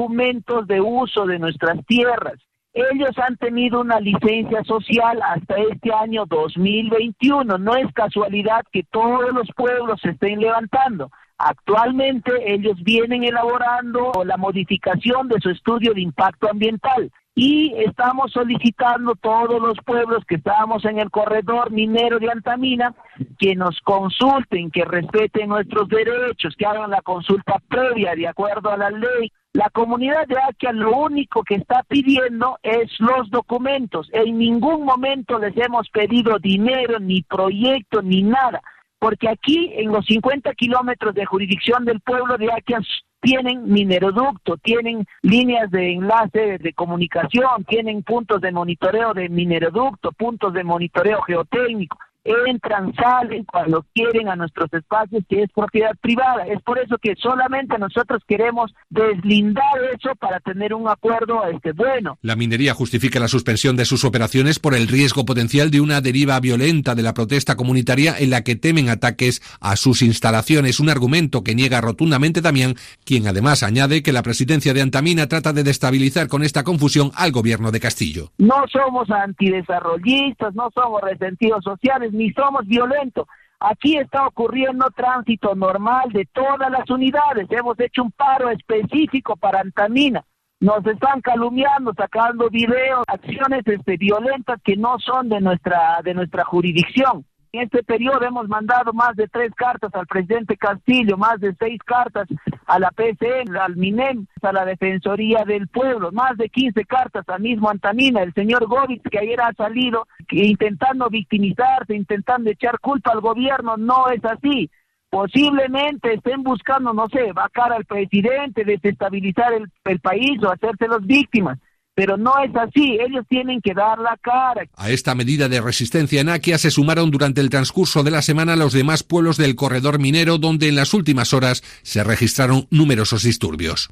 documentos 0.00 0.66
de 0.66 0.80
uso 0.80 1.26
de 1.26 1.38
nuestras 1.38 1.84
tierras. 1.86 2.40
Ellos 2.72 3.10
han 3.18 3.36
tenido 3.36 3.80
una 3.80 4.00
licencia 4.00 4.62
social 4.64 5.20
hasta 5.22 5.56
este 5.56 5.92
año 5.92 6.24
2021. 6.26 7.58
No 7.58 7.74
es 7.74 7.92
casualidad 7.92 8.62
que 8.72 8.84
todos 8.84 9.30
los 9.34 9.48
pueblos 9.54 10.00
se 10.00 10.10
estén 10.10 10.40
levantando. 10.40 11.10
Actualmente 11.36 12.30
ellos 12.46 12.76
vienen 12.82 13.24
elaborando 13.24 14.12
la 14.24 14.36
modificación 14.36 15.28
de 15.28 15.40
su 15.40 15.50
estudio 15.50 15.92
de 15.92 16.02
impacto 16.02 16.48
ambiental 16.48 17.10
y 17.34 17.72
estamos 17.76 18.32
solicitando 18.32 19.14
todos 19.14 19.60
los 19.60 19.78
pueblos 19.84 20.24
que 20.26 20.34
estamos 20.36 20.84
en 20.84 20.98
el 20.98 21.10
corredor 21.10 21.70
minero 21.70 22.18
de 22.18 22.30
Antamina 22.30 22.94
que 23.38 23.54
nos 23.54 23.80
consulten, 23.80 24.70
que 24.70 24.84
respeten 24.84 25.48
nuestros 25.48 25.88
derechos, 25.88 26.54
que 26.56 26.66
hagan 26.66 26.90
la 26.90 27.00
consulta 27.02 27.54
previa 27.68 28.14
de 28.14 28.28
acuerdo 28.28 28.70
a 28.70 28.76
la 28.76 28.90
ley. 28.90 29.32
La 29.52 29.68
comunidad 29.70 30.28
de 30.28 30.36
Aquia 30.38 30.72
lo 30.72 30.96
único 30.96 31.42
que 31.42 31.56
está 31.56 31.82
pidiendo 31.82 32.58
es 32.62 32.88
los 33.00 33.28
documentos. 33.30 34.08
En 34.12 34.38
ningún 34.38 34.84
momento 34.84 35.40
les 35.40 35.56
hemos 35.56 35.88
pedido 35.90 36.38
dinero, 36.38 37.00
ni 37.00 37.22
proyecto, 37.22 38.00
ni 38.00 38.22
nada, 38.22 38.62
porque 39.00 39.28
aquí 39.28 39.72
en 39.74 39.90
los 39.90 40.06
50 40.06 40.54
kilómetros 40.54 41.14
de 41.16 41.26
jurisdicción 41.26 41.84
del 41.84 42.00
pueblo 42.00 42.38
de 42.38 42.52
Aquia 42.52 42.78
tienen 43.20 43.64
mineroducto, 43.64 44.56
tienen 44.56 45.04
líneas 45.22 45.68
de 45.72 45.94
enlace 45.94 46.58
de 46.58 46.72
comunicación, 46.72 47.64
tienen 47.66 48.04
puntos 48.04 48.40
de 48.40 48.52
monitoreo 48.52 49.14
de 49.14 49.28
mineroducto, 49.28 50.12
puntos 50.12 50.52
de 50.52 50.62
monitoreo 50.62 51.22
geotécnico 51.22 51.98
entran, 52.24 52.92
salen 52.94 53.44
cuando 53.44 53.84
quieren 53.94 54.28
a 54.28 54.36
nuestros 54.36 54.72
espacios 54.72 55.24
que 55.28 55.42
es 55.42 55.50
propiedad 55.52 55.96
privada. 56.00 56.46
Es 56.46 56.60
por 56.62 56.78
eso 56.78 56.96
que 56.98 57.14
solamente 57.16 57.78
nosotros 57.78 58.22
queremos 58.26 58.72
deslindar 58.88 59.64
eso 59.94 60.14
para 60.16 60.40
tener 60.40 60.74
un 60.74 60.88
acuerdo 60.88 61.44
este 61.46 61.72
bueno. 61.72 62.18
La 62.22 62.36
minería 62.36 62.74
justifica 62.74 63.20
la 63.20 63.28
suspensión 63.28 63.76
de 63.76 63.84
sus 63.84 64.04
operaciones 64.04 64.58
por 64.58 64.74
el 64.74 64.88
riesgo 64.88 65.24
potencial 65.24 65.70
de 65.70 65.80
una 65.80 66.00
deriva 66.00 66.38
violenta 66.40 66.94
de 66.94 67.02
la 67.02 67.14
protesta 67.14 67.56
comunitaria 67.56 68.14
en 68.18 68.30
la 68.30 68.42
que 68.42 68.56
temen 68.56 68.88
ataques 68.88 69.40
a 69.60 69.76
sus 69.76 70.02
instalaciones, 70.02 70.80
un 70.80 70.90
argumento 70.90 71.42
que 71.42 71.54
niega 71.54 71.80
rotundamente 71.80 72.42
también 72.42 72.76
quien 73.04 73.26
además 73.26 73.62
añade 73.62 74.02
que 74.02 74.12
la 74.12 74.22
presidencia 74.22 74.74
de 74.74 74.82
Antamina 74.82 75.26
trata 75.26 75.52
de 75.52 75.62
destabilizar 75.62 76.28
con 76.28 76.42
esta 76.42 76.64
confusión 76.64 77.10
al 77.14 77.32
gobierno 77.32 77.70
de 77.70 77.80
Castillo. 77.80 78.30
No 78.38 78.64
somos 78.70 79.10
antidesarrollistas, 79.10 80.54
no 80.54 80.70
somos 80.74 81.00
resentidos 81.02 81.64
sociales, 81.64 82.09
ni 82.12 82.32
somos 82.32 82.66
violentos. 82.66 83.26
Aquí 83.58 83.98
está 83.98 84.26
ocurriendo 84.26 84.90
tránsito 84.90 85.54
normal 85.54 86.10
de 86.12 86.26
todas 86.32 86.70
las 86.70 86.88
unidades. 86.88 87.46
Hemos 87.50 87.78
hecho 87.78 88.02
un 88.02 88.10
paro 88.12 88.48
específico 88.48 89.36
para 89.36 89.60
Antamina. 89.60 90.24
Nos 90.60 90.84
están 90.86 91.20
calumniando, 91.20 91.92
sacando 91.94 92.48
videos, 92.48 93.04
acciones 93.06 93.62
este, 93.66 93.96
violentas 93.96 94.60
que 94.62 94.76
no 94.76 94.98
son 94.98 95.28
de 95.28 95.40
nuestra 95.40 96.00
de 96.02 96.14
nuestra 96.14 96.44
jurisdicción. 96.44 97.24
En 97.52 97.62
este 97.62 97.82
periodo 97.82 98.22
hemos 98.22 98.48
mandado 98.48 98.92
más 98.92 99.16
de 99.16 99.26
tres 99.26 99.52
cartas 99.56 99.92
al 99.94 100.06
presidente 100.06 100.56
Castillo, 100.56 101.16
más 101.16 101.40
de 101.40 101.52
seis 101.58 101.80
cartas 101.84 102.28
a 102.66 102.78
la 102.78 102.92
PCN, 102.92 103.56
al 103.56 103.74
MINEM, 103.74 104.26
a 104.40 104.52
la 104.52 104.64
Defensoría 104.64 105.44
del 105.44 105.66
Pueblo, 105.66 106.12
más 106.12 106.36
de 106.36 106.48
15 106.48 106.84
cartas 106.84 107.28
al 107.28 107.40
mismo 107.40 107.68
Antamina, 107.68 108.22
el 108.22 108.32
señor 108.34 108.66
Govitz, 108.68 109.02
que 109.10 109.18
ayer 109.18 109.40
ha 109.40 109.52
salido 109.54 110.06
intentando 110.30 111.08
victimizarse, 111.08 111.96
intentando 111.96 112.50
echar 112.50 112.78
culpa 112.78 113.10
al 113.10 113.20
gobierno, 113.20 113.76
no 113.76 114.08
es 114.10 114.24
así. 114.24 114.70
Posiblemente 115.10 116.14
estén 116.14 116.44
buscando, 116.44 116.92
no 116.94 117.08
sé, 117.08 117.32
vacar 117.32 117.72
al 117.72 117.84
presidente, 117.84 118.64
desestabilizar 118.64 119.52
el, 119.54 119.68
el 119.86 119.98
país 119.98 120.40
o 120.44 120.52
hacerse 120.52 120.86
víctimas 121.00 121.58
pero 121.94 122.16
no 122.16 122.32
es 122.42 122.54
así, 122.56 122.98
ellos 123.00 123.24
tienen 123.28 123.60
que 123.60 123.74
dar 123.74 123.98
la 123.98 124.16
cara. 124.20 124.66
A 124.76 124.90
esta 124.90 125.14
medida 125.14 125.48
de 125.48 125.60
resistencia 125.60 126.20
en 126.20 126.28
Aquia 126.28 126.58
se 126.58 126.70
sumaron 126.70 127.10
durante 127.10 127.40
el 127.40 127.50
transcurso 127.50 128.02
de 128.02 128.10
la 128.10 128.22
semana 128.22 128.56
los 128.56 128.72
demás 128.72 129.02
pueblos 129.02 129.36
del 129.36 129.56
corredor 129.56 129.98
minero 129.98 130.38
donde 130.38 130.68
en 130.68 130.76
las 130.76 130.94
últimas 130.94 131.32
horas 131.32 131.62
se 131.82 132.02
registraron 132.04 132.66
numerosos 132.70 133.22
disturbios. 133.22 133.90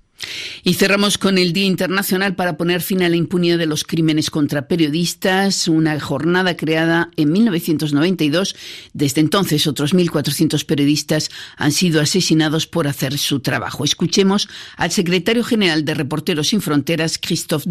Y 0.64 0.74
cerramos 0.74 1.16
con 1.16 1.38
el 1.38 1.52
Día 1.52 1.66
Internacional 1.66 2.34
para 2.34 2.56
poner 2.56 2.80
fin 2.80 3.02
a 3.02 3.08
la 3.08 3.16
impunidad 3.16 3.58
de 3.58 3.66
los 3.66 3.84
crímenes 3.84 4.30
contra 4.30 4.66
periodistas, 4.66 5.68
una 5.68 5.98
jornada 6.00 6.56
creada 6.56 7.10
en 7.16 7.30
1992. 7.30 8.56
Desde 8.92 9.20
entonces, 9.20 9.66
otros 9.66 9.94
1.400 9.94 10.66
periodistas 10.66 11.30
han 11.56 11.72
sido 11.72 12.00
asesinados 12.00 12.66
por 12.66 12.88
hacer 12.88 13.16
su 13.16 13.40
trabajo. 13.40 13.84
Escuchemos 13.84 14.48
al 14.76 14.90
secretario 14.90 15.44
general 15.44 15.84
de 15.84 15.94
Reporteros 15.94 16.48
Sin 16.48 16.62
Fronteras, 16.62 17.18
Christophe 17.18 17.68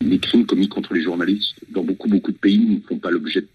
Les 0.00 0.18
crimes 0.18 0.46
commis 0.46 0.68
contre 0.68 0.94
les 0.94 1.02
journalistes 1.02 1.54
dans 1.70 1.82
beaucoup, 1.82 2.08
beaucoup 2.08 2.32
de 2.32 2.36
pays 2.36 2.58
ne 2.58 2.80
font 2.80 2.98
pas 2.98 3.10
l'objet 3.10 3.46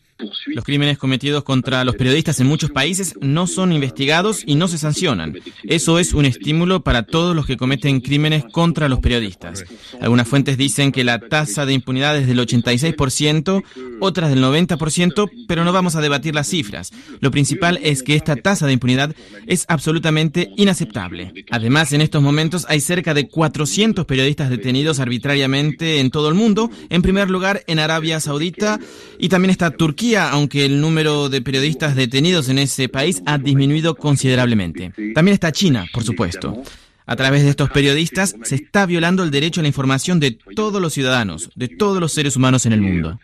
Los 0.47 0.63
crímenes 0.63 0.97
cometidos 0.97 1.43
contra 1.43 1.83
los 1.83 1.95
periodistas 1.95 2.39
en 2.39 2.47
muchos 2.47 2.71
países 2.71 3.13
no 3.21 3.45
son 3.45 3.71
investigados 3.71 4.43
y 4.45 4.55
no 4.55 4.67
se 4.67 4.77
sancionan. 4.77 5.35
Eso 5.63 5.99
es 5.99 6.13
un 6.13 6.25
estímulo 6.25 6.81
para 6.81 7.03
todos 7.03 7.35
los 7.35 7.45
que 7.45 7.57
cometen 7.57 8.01
crímenes 8.01 8.45
contra 8.51 8.89
los 8.89 8.99
periodistas. 8.99 9.63
Algunas 10.01 10.27
fuentes 10.27 10.57
dicen 10.57 10.91
que 10.91 11.03
la 11.03 11.19
tasa 11.19 11.65
de 11.65 11.73
impunidad 11.73 12.17
es 12.17 12.27
del 12.27 12.39
86%, 12.39 13.63
otras 13.99 14.29
del 14.29 14.43
90%, 14.43 15.29
pero 15.47 15.63
no 15.63 15.73
vamos 15.73 15.95
a 15.95 16.01
debatir 16.01 16.33
las 16.33 16.47
cifras. 16.47 16.91
Lo 17.19 17.31
principal 17.31 17.79
es 17.83 18.01
que 18.01 18.15
esta 18.15 18.35
tasa 18.35 18.65
de 18.65 18.73
impunidad 18.73 19.15
es 19.45 19.65
absolutamente 19.67 20.51
inaceptable. 20.57 21.45
Además, 21.51 21.93
en 21.93 22.01
estos 22.01 22.23
momentos 22.23 22.65
hay 22.69 22.81
cerca 22.81 23.13
de 23.13 23.27
400 23.27 24.05
periodistas 24.05 24.49
detenidos 24.49 24.99
arbitrariamente 24.99 25.99
en 25.99 26.09
todo 26.09 26.29
el 26.29 26.35
mundo, 26.35 26.71
en 26.89 27.01
primer 27.01 27.29
lugar 27.29 27.63
en 27.67 27.79
Arabia 27.79 28.19
Saudita 28.19 28.79
y 29.19 29.29
también 29.29 29.51
está 29.51 29.71
Turquía 29.71 30.06
aunque 30.15 30.65
el 30.65 30.81
número 30.81 31.29
de 31.29 31.41
periodistas 31.41 31.95
detenidos 31.95 32.49
en 32.49 32.59
ese 32.59 32.89
país 32.89 33.21
ha 33.25 33.37
disminuido 33.37 33.95
considerablemente. 33.95 34.91
También 35.13 35.33
está 35.33 35.51
China, 35.51 35.85
por 35.93 36.03
supuesto. 36.03 36.61
A 37.05 37.15
través 37.15 37.43
de 37.43 37.49
estos 37.49 37.69
periodistas 37.69 38.35
se 38.43 38.55
está 38.55 38.85
violando 38.85 39.23
el 39.23 39.31
derecho 39.31 39.61
a 39.61 39.63
la 39.63 39.69
información 39.69 40.19
de 40.19 40.31
todos 40.31 40.81
los 40.81 40.93
ciudadanos, 40.93 41.49
de 41.55 41.69
todos 41.69 42.01
los 42.01 42.11
seres 42.11 42.35
humanos 42.35 42.65
en 42.65 42.73
el 42.73 42.81
mundo. 42.81 43.19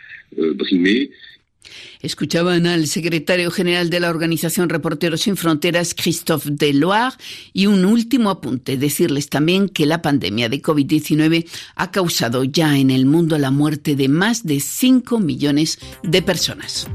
Escuchaban 2.01 2.67
al 2.67 2.87
secretario 2.87 3.51
general 3.51 3.89
de 3.89 3.99
la 3.99 4.09
organización 4.09 4.69
Reporteros 4.69 5.21
Sin 5.21 5.37
Fronteras, 5.37 5.93
Christophe 5.93 6.49
Deloire, 6.51 7.15
y 7.53 7.67
un 7.67 7.85
último 7.85 8.29
apunte, 8.29 8.77
decirles 8.77 9.29
también 9.29 9.69
que 9.69 9.85
la 9.85 10.01
pandemia 10.01 10.49
de 10.49 10.61
COVID-19 10.61 11.47
ha 11.75 11.91
causado 11.91 12.43
ya 12.43 12.77
en 12.77 12.91
el 12.91 13.05
mundo 13.05 13.37
la 13.37 13.51
muerte 13.51 13.95
de 13.95 14.07
más 14.07 14.45
de 14.45 14.59
5 14.59 15.19
millones 15.19 15.79
de 16.03 16.21
personas. 16.21 16.87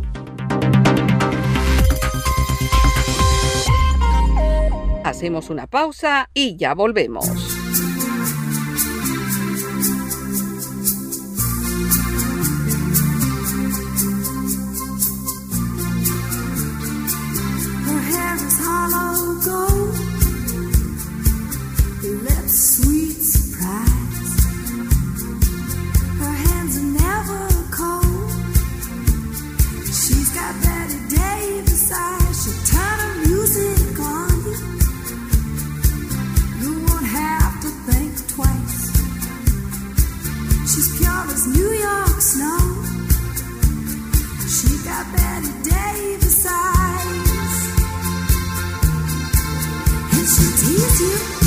Hacemos 5.05 5.49
una 5.49 5.67
pausa 5.67 6.29
y 6.35 6.57
ya 6.57 6.75
volvemos. 6.75 7.58
sure 41.09 41.47
New 41.47 41.73
York 41.73 42.21
snow. 42.21 42.61
She 44.55 44.71
got 44.85 45.05
Betty 45.15 45.53
Davis 45.63 46.47
eyes, 46.47 47.69
you. 51.01 51.38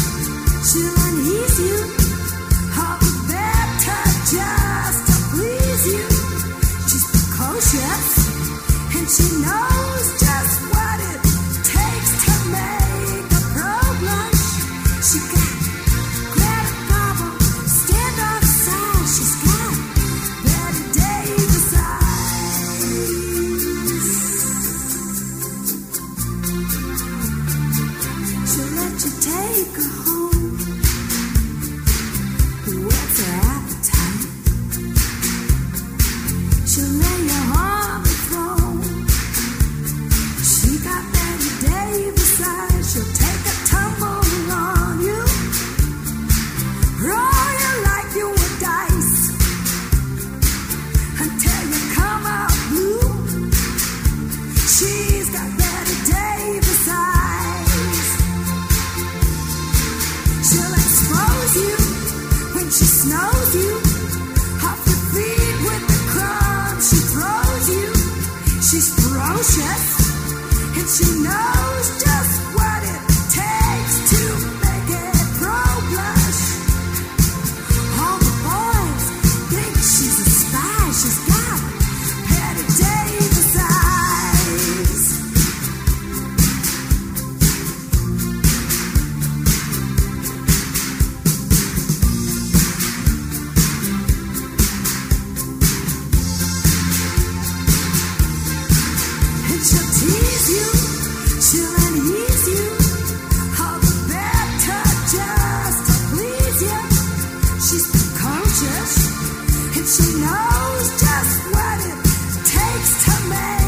knows 110.19 110.85
just 110.99 111.37
what 111.53 111.79
it 111.85 111.99
takes 112.45 113.05
to 113.05 113.29
make. 113.29 113.60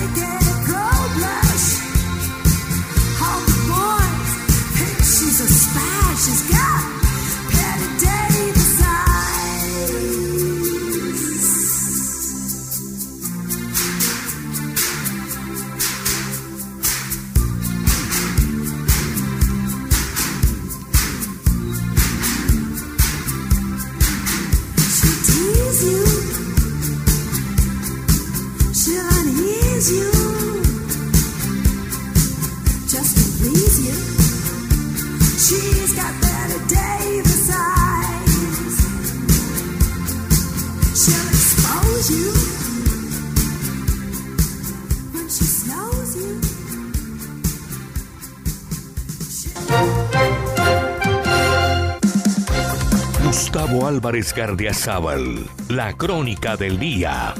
Álvarez 54.13 54.36
Gardiazabal, 54.36 55.49
la 55.69 55.97
crónica 55.97 56.56
del 56.56 56.78
día. 56.78 57.34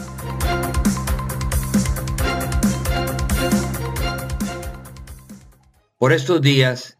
Por 6.00 6.14
estos 6.14 6.42
días 6.42 6.98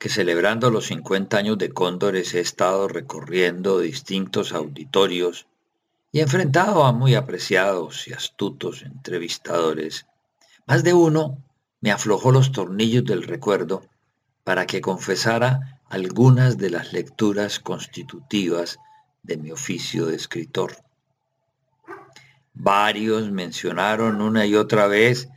que 0.00 0.08
celebrando 0.08 0.72
los 0.72 0.86
50 0.86 1.36
años 1.36 1.58
de 1.58 1.70
Cóndores 1.70 2.34
he 2.34 2.40
estado 2.40 2.88
recorriendo 2.88 3.78
distintos 3.78 4.52
auditorios 4.52 5.46
y 6.10 6.18
enfrentado 6.18 6.82
a 6.82 6.90
muy 6.90 7.14
apreciados 7.14 8.08
y 8.08 8.14
astutos 8.14 8.82
entrevistadores, 8.82 10.04
más 10.66 10.82
de 10.82 10.94
uno 10.94 11.38
me 11.80 11.92
aflojó 11.92 12.32
los 12.32 12.50
tornillos 12.50 13.04
del 13.04 13.22
recuerdo 13.22 13.86
para 14.42 14.66
que 14.66 14.80
confesara 14.80 15.80
algunas 15.88 16.58
de 16.58 16.70
las 16.70 16.92
lecturas 16.92 17.60
constitutivas 17.60 18.80
de 19.22 19.36
mi 19.36 19.50
oficio 19.52 20.06
de 20.06 20.16
escritor. 20.16 20.76
Varios 22.54 23.30
mencionaron 23.30 24.20
una 24.20 24.46
y 24.46 24.54
otra 24.54 24.86
vez 24.86 25.28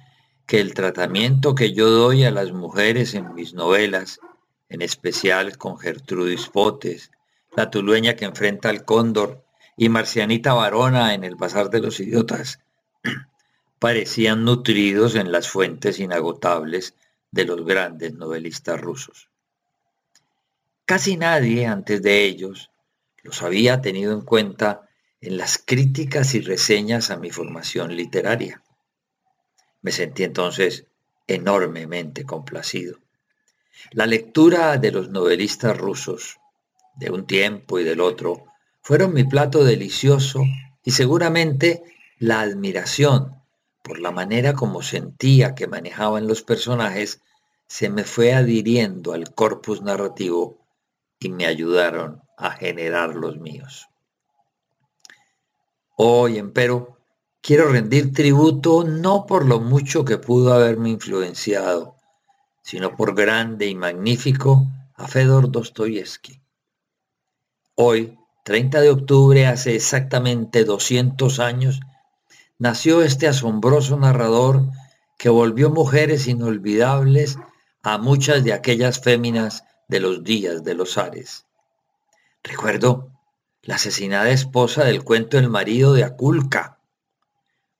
que 0.46 0.60
el 0.60 0.74
tratamiento 0.74 1.56
que 1.56 1.74
yo 1.74 1.90
doy 1.90 2.24
a 2.24 2.32
las 2.32 2.52
mujeres 2.52 3.14
en 3.14 3.34
mis 3.34 3.54
novelas, 3.54 4.20
en 4.70 4.82
especial 4.82 5.58
con 5.58 5.78
Gertrudis 5.78 6.50
Potes, 6.50 7.12
la 7.56 7.70
tulueña 7.70 8.16
que 8.16 8.26
enfrenta 8.26 8.70
al 8.70 8.86
cóndor 8.86 9.46
y 9.78 9.90
Marcianita 9.90 10.54
Varona 10.54 11.14
en 11.14 11.24
el 11.24 11.36
Bazar 11.36 11.70
de 11.70 11.82
los 11.82 12.00
Idiotas 12.00 12.60
parecían 13.80 14.44
nutridos 14.44 15.16
en 15.16 15.32
las 15.32 15.48
fuentes 15.48 16.00
inagotables 16.00 16.96
de 17.32 17.46
los 17.46 17.66
grandes 17.66 18.14
novelistas 18.14 18.80
rusos. 18.80 19.30
Casi 20.86 21.18
nadie 21.18 21.66
antes 21.66 22.02
de 22.02 22.26
ellos 22.26 22.70
los 23.26 23.42
había 23.42 23.82
tenido 23.82 24.14
en 24.14 24.22
cuenta 24.22 24.88
en 25.20 25.38
las 25.38 25.58
críticas 25.58 26.36
y 26.36 26.42
reseñas 26.42 27.10
a 27.10 27.18
mi 27.18 27.32
formación 27.32 27.96
literaria. 27.96 28.62
Me 29.82 29.92
sentí 29.92 30.24
entonces 30.24 30.86
enormemente 31.26 32.24
complacido. 32.24 33.00
La 33.90 34.06
lectura 34.06 34.78
de 34.78 34.92
los 34.92 35.10
novelistas 35.10 35.76
rusos, 35.76 36.38
de 36.98 37.10
un 37.10 37.26
tiempo 37.26 37.80
y 37.80 37.84
del 37.84 38.00
otro, 38.00 38.46
fueron 38.84 39.12
mi 39.12 39.24
plato 39.24 39.64
delicioso 39.64 40.44
y 40.84 40.92
seguramente 40.92 41.82
la 42.20 42.42
admiración 42.42 43.42
por 43.82 44.00
la 44.00 44.12
manera 44.12 44.54
como 44.54 44.84
sentía 44.84 45.56
que 45.56 45.66
manejaban 45.66 46.28
los 46.28 46.44
personajes 46.44 47.22
se 47.68 47.90
me 47.90 48.04
fue 48.04 48.34
adhiriendo 48.34 49.14
al 49.14 49.34
corpus 49.34 49.82
narrativo 49.82 50.60
y 51.20 51.30
me 51.30 51.48
ayudaron 51.48 52.25
a 52.38 52.52
generar 52.52 53.16
los 53.16 53.38
míos. 53.38 53.88
Hoy, 55.98 56.38
empero, 56.38 56.98
quiero 57.42 57.70
rendir 57.70 58.14
tributo 58.14 58.84
no 58.84 59.26
por 59.26 59.46
lo 59.46 59.60
mucho 59.60 60.04
que 60.04 60.18
pudo 60.18 60.54
haberme 60.54 60.90
influenciado, 60.90 61.96
sino 62.62 62.96
por 62.96 63.16
grande 63.16 63.68
y 63.68 63.76
magnífico 63.76 64.68
a 64.96 65.08
Fedor 65.08 65.52
Dostoyevsky. 65.52 66.42
Hoy, 67.76 68.18
30 68.44 68.82
de 68.82 68.90
octubre, 68.90 69.48
hace 69.48 69.76
exactamente 69.76 70.66
200 70.66 71.40
años, 71.40 71.80
nació 72.58 73.02
este 73.02 73.28
asombroso 73.28 73.98
narrador 73.98 74.64
que 75.18 75.30
volvió 75.30 75.70
mujeres 75.70 76.28
inolvidables 76.28 77.38
a 77.84 77.98
muchas 77.98 78.44
de 78.44 78.54
aquellas 78.54 79.00
féminas 79.00 79.64
de 79.88 80.00
los 80.00 80.24
días 80.24 80.64
de 80.64 80.74
los 80.74 80.98
Ares. 80.98 81.46
Recuerdo 82.46 83.12
la 83.64 83.76
asesinada 83.76 84.30
esposa 84.30 84.84
del 84.84 85.04
cuento 85.04 85.40
El 85.40 85.50
marido 85.50 85.94
de 85.94 86.04
Akulka, 86.04 86.80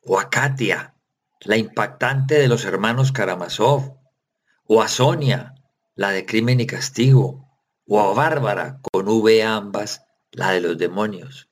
o 0.02 0.20
a 0.20 0.32
Katia, 0.32 0.96
la 1.42 1.56
impactante 1.56 2.40
de 2.40 2.48
los 2.48 2.66
hermanos 2.66 3.12
Karamazov, 3.12 4.00
o 4.66 4.82
a 4.82 4.88
Sonia, 4.88 5.54
la 5.94 6.10
de 6.10 6.26
Crimen 6.26 6.60
y 6.60 6.66
Castigo, 6.66 7.48
o 7.86 8.02
a 8.02 8.12
Bárbara, 8.16 8.80
con 8.92 9.08
V 9.08 9.44
ambas, 9.44 10.02
la 10.32 10.50
de 10.50 10.62
los 10.62 10.80
demonios. 10.80 11.48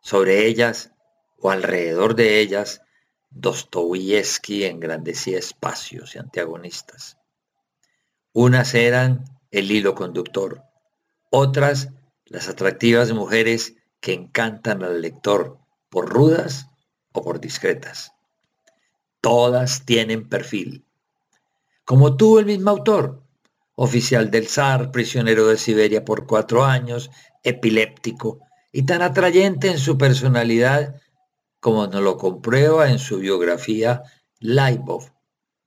Sobre 0.00 0.46
ellas, 0.46 0.92
o 1.38 1.50
alrededor 1.50 2.14
de 2.14 2.38
ellas, 2.38 2.82
Dostoyevsky 3.30 4.64
engrandecía 4.64 5.38
espacios 5.38 6.14
y 6.14 6.20
antagonistas. 6.20 7.18
Unas 8.32 8.74
eran 8.74 9.24
el 9.50 9.72
hilo 9.72 9.96
conductor, 9.96 10.69
otras 11.30 11.90
las 12.26 12.48
atractivas 12.48 13.12
mujeres 13.12 13.74
que 14.00 14.12
encantan 14.12 14.82
al 14.82 15.00
lector 15.02 15.58
por 15.88 16.08
rudas 16.08 16.66
o 17.12 17.22
por 17.22 17.40
discretas. 17.40 18.12
Todas 19.20 19.84
tienen 19.84 20.28
perfil. 20.28 20.84
Como 21.84 22.16
tuvo 22.16 22.38
el 22.38 22.46
mismo 22.46 22.70
autor, 22.70 23.22
oficial 23.74 24.30
del 24.30 24.46
zar, 24.46 24.90
prisionero 24.90 25.46
de 25.46 25.56
Siberia 25.56 26.04
por 26.04 26.26
cuatro 26.26 26.64
años, 26.64 27.10
epiléptico 27.42 28.40
y 28.72 28.82
tan 28.82 29.02
atrayente 29.02 29.68
en 29.68 29.78
su 29.78 29.98
personalidad 29.98 31.00
como 31.60 31.86
nos 31.86 32.02
lo 32.02 32.16
comprueba 32.16 32.90
en 32.90 32.98
su 32.98 33.18
biografía 33.18 34.02
Laibov, 34.38 35.12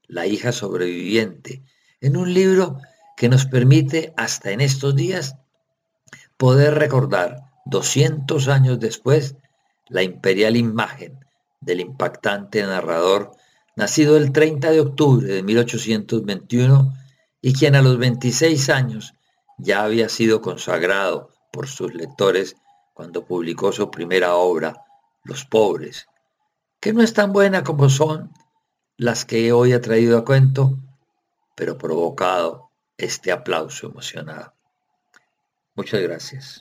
la 0.07 0.25
hija 0.25 0.51
sobreviviente, 0.51 1.63
en 2.01 2.17
un 2.17 2.33
libro 2.33 2.79
que 3.15 3.29
nos 3.29 3.45
permite 3.45 4.13
hasta 4.17 4.51
en 4.51 4.61
estos 4.61 4.95
días 4.95 5.35
poder 6.37 6.75
recordar 6.75 7.37
200 7.65 8.47
años 8.47 8.79
después 8.79 9.35
la 9.87 10.03
imperial 10.03 10.55
imagen 10.57 11.19
del 11.61 11.79
impactante 11.79 12.61
narrador 12.63 13.31
nacido 13.75 14.17
el 14.17 14.31
30 14.31 14.71
de 14.71 14.81
octubre 14.81 15.27
de 15.27 15.43
1821 15.43 16.93
y 17.41 17.53
quien 17.53 17.75
a 17.75 17.81
los 17.81 17.97
26 17.97 18.69
años 18.69 19.13
ya 19.57 19.83
había 19.83 20.09
sido 20.09 20.41
consagrado 20.41 21.29
por 21.51 21.67
sus 21.67 21.93
lectores 21.93 22.55
cuando 22.93 23.25
publicó 23.25 23.71
su 23.71 23.89
primera 23.89 24.35
obra, 24.35 24.85
Los 25.23 25.45
pobres, 25.45 26.07
que 26.79 26.91
no 26.91 27.01
es 27.01 27.13
tan 27.13 27.31
buena 27.31 27.63
como 27.63 27.89
son 27.89 28.31
las 28.97 29.25
que 29.25 29.53
hoy 29.53 29.71
ha 29.73 29.81
traído 29.81 30.17
a 30.17 30.25
cuento, 30.25 30.77
pero 31.55 31.77
provocado 31.77 32.71
este 32.97 33.31
aplauso 33.31 33.87
emocionado. 33.87 34.53
Muchas 35.75 36.01
gracias. 36.01 36.59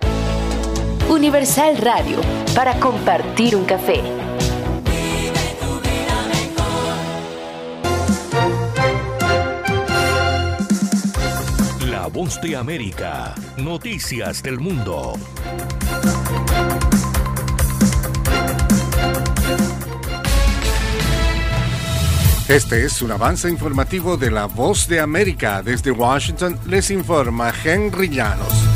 Universal 1.11 1.77
Radio, 1.77 2.19
para 2.55 2.81
compartir 2.81 3.55
un 3.55 3.67
café. 3.67 4.01
La 11.91 12.07
voz 12.07 12.41
de 12.41 12.57
América. 12.57 13.35
Noticias 13.59 14.43
del 14.43 14.59
mundo. 14.59 15.13
Este 22.49 22.87
es 22.87 23.03
un 23.03 23.11
avance 23.13 23.51
informativo 23.51 24.17
de 24.17 24.31
la 24.31 24.47
voz 24.47 24.89
de 24.89 25.01
América. 25.01 25.63
Desde 25.63 25.91
Washington 25.91 26.59
les 26.67 26.91
informa 26.91 27.53
Henry 27.63 28.09
Llanos. 28.09 28.72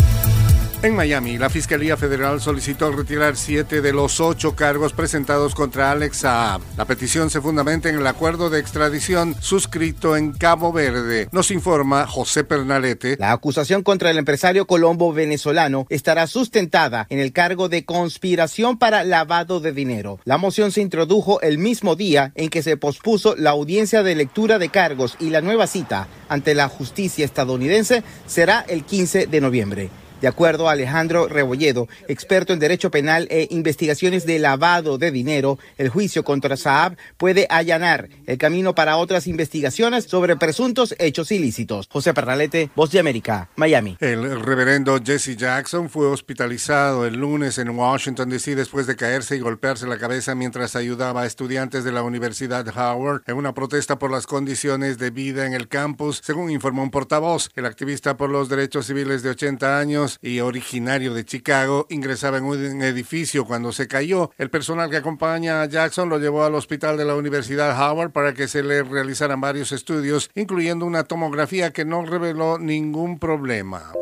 En 0.87 0.94
Miami, 0.94 1.37
la 1.37 1.51
Fiscalía 1.51 1.96
Federal 1.96 2.40
solicitó 2.40 2.92
retirar 2.92 3.37
siete 3.37 3.81
de 3.81 3.92
los 3.92 4.20
ocho 4.20 4.55
cargos 4.55 4.92
presentados 4.92 5.53
contra 5.53 5.90
Alex 5.90 6.18
Saab. 6.18 6.61
La 6.77 6.85
petición 6.85 7.29
se 7.29 7.40
fundamenta 7.40 7.88
en 7.88 7.96
el 7.96 8.07
acuerdo 8.07 8.51
de 8.51 8.61
extradición 8.61 9.35
suscrito 9.40 10.16
en 10.16 10.31
Cabo 10.31 10.72
Verde. 10.72 11.29
Nos 11.33 11.51
informa 11.51 12.07
José 12.07 12.44
Pernalete. 12.44 13.16
La 13.18 13.33
acusación 13.33 13.83
contra 13.83 14.12
el 14.12 14.18
empresario 14.18 14.68
colombo 14.68 15.12
venezolano 15.12 15.88
estará 15.90 16.29
sustentada 16.29 17.09
en 17.11 17.18
el 17.18 17.33
cargo 17.33 17.68
de 17.68 17.85
conspiración 17.85 18.79
para 18.79 19.03
lavado 19.03 19.59
de 19.59 19.72
dinero. 19.72 20.20
La 20.22 20.38
moción 20.38 20.70
se 20.70 20.83
introdujo 20.83 21.40
el 21.40 21.59
mismo 21.59 21.96
día 21.96 22.31
en 22.37 22.49
que 22.49 22.62
se 22.62 22.77
pospuso 22.77 23.35
la 23.35 23.51
audiencia 23.51 24.05
de 24.05 24.14
lectura 24.14 24.61
de 24.61 24.68
cargos 24.68 25.16
y 25.18 25.31
la 25.31 25.40
nueva 25.40 25.66
cita 25.66 26.07
ante 26.29 26.55
la 26.55 26.68
justicia 26.68 27.25
estadounidense 27.25 28.05
será 28.29 28.64
el 28.68 28.85
15 28.85 29.27
de 29.27 29.40
noviembre. 29.40 29.90
De 30.21 30.29
acuerdo 30.29 30.69
a 30.69 30.73
Alejandro 30.73 31.29
Rebolledo, 31.29 31.89
experto 32.09 32.55
en 32.55 32.59
derecho 32.59 32.91
penal 32.91 33.29
e 33.31 33.49
investigaciones 33.51 34.25
de 34.25 34.39
lavado 34.39 34.97
de 34.97 35.11
dinero, 35.11 35.59
el 35.77 35.91
juicio 35.91 36.25
contra 36.25 36.57
Saab 36.57 36.97
puede 37.19 37.47
allanar 37.51 38.09
el 38.27 38.39
camino 38.39 38.75
para 38.75 38.97
otras 38.97 39.27
investigaciones 39.27 40.05
sobre 40.05 40.37
presuntos 40.37 40.95
hechos 40.99 41.31
ilícitos. 41.33 41.89
José 41.93 42.15
Pernalete, 42.15 42.71
Voz 42.75 42.91
de 42.93 42.99
América, 42.99 43.51
Miami. 43.57 43.99
El 44.01 44.41
reverendo 44.41 44.99
Jesse 45.05 45.37
Jackson 45.37 45.91
fue 45.91 46.07
hospitalizado 46.07 47.05
el 47.05 47.17
lunes 47.17 47.59
en 47.59 47.69
Washington, 47.71 48.31
D.C. 48.31 48.55
después 48.55 48.87
de 48.87 48.97
caerse 48.97 49.37
y 49.37 49.41
golpearse 49.41 49.87
la 49.87 49.99
cabeza 49.99 50.35
mientras 50.35 50.77
ayudaba 50.77 51.23
a 51.23 51.27
estudiantes 51.27 51.85
de 51.85 51.93
la 51.93 52.03
Universidad 52.03 52.67
Howard 52.69 53.23
en 53.27 53.37
una 53.37 53.53
protesta 53.53 53.99
por 53.99 54.11
las 54.11 54.27
condiciones 54.27 54.97
de 54.97 55.11
vida 55.11 55.47
en 55.47 55.53
el 55.53 55.69
campus, 55.69 56.23
según 56.25 56.51
informó 56.51 56.83
un 56.83 56.91
portavoz. 56.91 57.51
El 57.55 57.67
activista 57.67 58.17
por 58.17 58.31
los 58.31 58.49
derechos 58.49 58.87
civiles 58.87 59.23
de 59.23 59.31
80 59.31 59.79
años 59.79 60.06
y 60.23 60.40
originario 60.40 61.14
de 61.14 61.25
Chicago, 61.25 61.87
ingresaba 61.90 62.38
en 62.38 62.45
un 62.45 62.83
edificio 62.83 63.45
cuando 63.45 63.73
se 63.73 63.88
cayó. 63.88 64.31
El 64.38 64.51
personal 64.51 64.90
que 64.90 64.97
acompaña 64.97 65.62
a 65.62 65.66
Jackson 65.66 66.09
lo 66.09 66.19
llevó 66.19 66.45
al 66.45 66.55
hospital 66.55 66.97
de 66.97 67.05
la 67.05 67.14
Universidad 67.14 67.77
Howard 67.79 68.12
para 68.12 68.35
que 68.35 68.49
se 68.49 68.62
le 68.62 68.83
realizaran 68.83 69.40
varios 69.40 69.73
estudios, 69.73 70.31
incluyendo 70.35 70.87
una 70.87 71.05
tomografía 71.05 71.73
que 71.73 71.85
no 71.85 72.05
reveló 72.05 72.59
ningún 72.59 73.19
problema. 73.19 73.92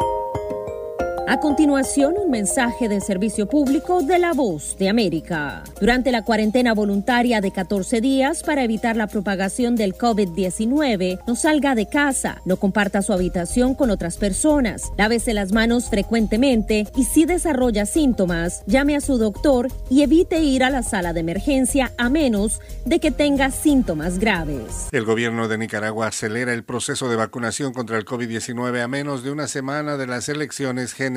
A 1.27 1.41
continuación, 1.41 2.17
un 2.23 2.31
mensaje 2.31 2.87
de 2.87 3.01
servicio 3.01 3.49
público 3.49 4.03
de 4.03 4.19
la 4.19 4.35
voz 4.35 4.77
de 4.77 4.91
América. 4.91 5.65
Durante 5.81 6.13
la 6.13 6.23
cuarentena 6.23 6.75
voluntaria 6.75 7.41
de 7.41 7.51
14 7.51 8.03
días 8.03 8.43
para 8.43 8.63
evitar 8.63 8.95
la 8.95 9.07
propagación 9.07 9.75
del 9.75 9.95
COVID-19, 9.95 11.23
no 11.27 11.35
salga 11.35 11.75
de 11.75 11.89
casa, 11.89 12.43
no 12.45 12.59
comparta 12.59 13.01
su 13.01 13.15
habitación 13.15 13.75
con 13.75 13.89
otras 13.89 14.19
personas, 14.19 14.93
lávese 14.99 15.33
las 15.33 15.53
manos 15.53 15.89
frecuentemente 15.89 16.87
y 16.95 17.05
si 17.05 17.25
desarrolla 17.25 17.87
síntomas, 17.87 18.63
llame 18.67 18.95
a 18.95 19.01
su 19.01 19.17
doctor 19.17 19.69
y 19.89 20.03
evite 20.03 20.41
ir 20.41 20.63
a 20.63 20.69
la 20.69 20.83
sala 20.83 21.15
de 21.15 21.21
emergencia 21.21 21.93
a 21.97 22.11
menos 22.11 22.61
de 22.85 23.01
que 23.01 23.11
tenga 23.11 23.51
síntomas 23.51 24.19
graves. 24.19 24.89
El 24.93 25.07
gobierno 25.07 25.49
de 25.49 25.57
Nicaragua 25.57 26.09
acelera 26.09 26.53
el 26.53 26.65
proceso 26.65 27.09
de 27.09 27.17
vacunación 27.17 27.73
contra 27.73 27.97
el 27.97 28.05
COVID-19 28.05 28.83
a 28.83 28.89
menos 28.89 29.25
de 29.25 29.31
una 29.31 29.49
semana 29.49 29.97
de 29.97 30.07
las 30.07 30.29
elecciones 30.29 30.93
generales 30.93 31.14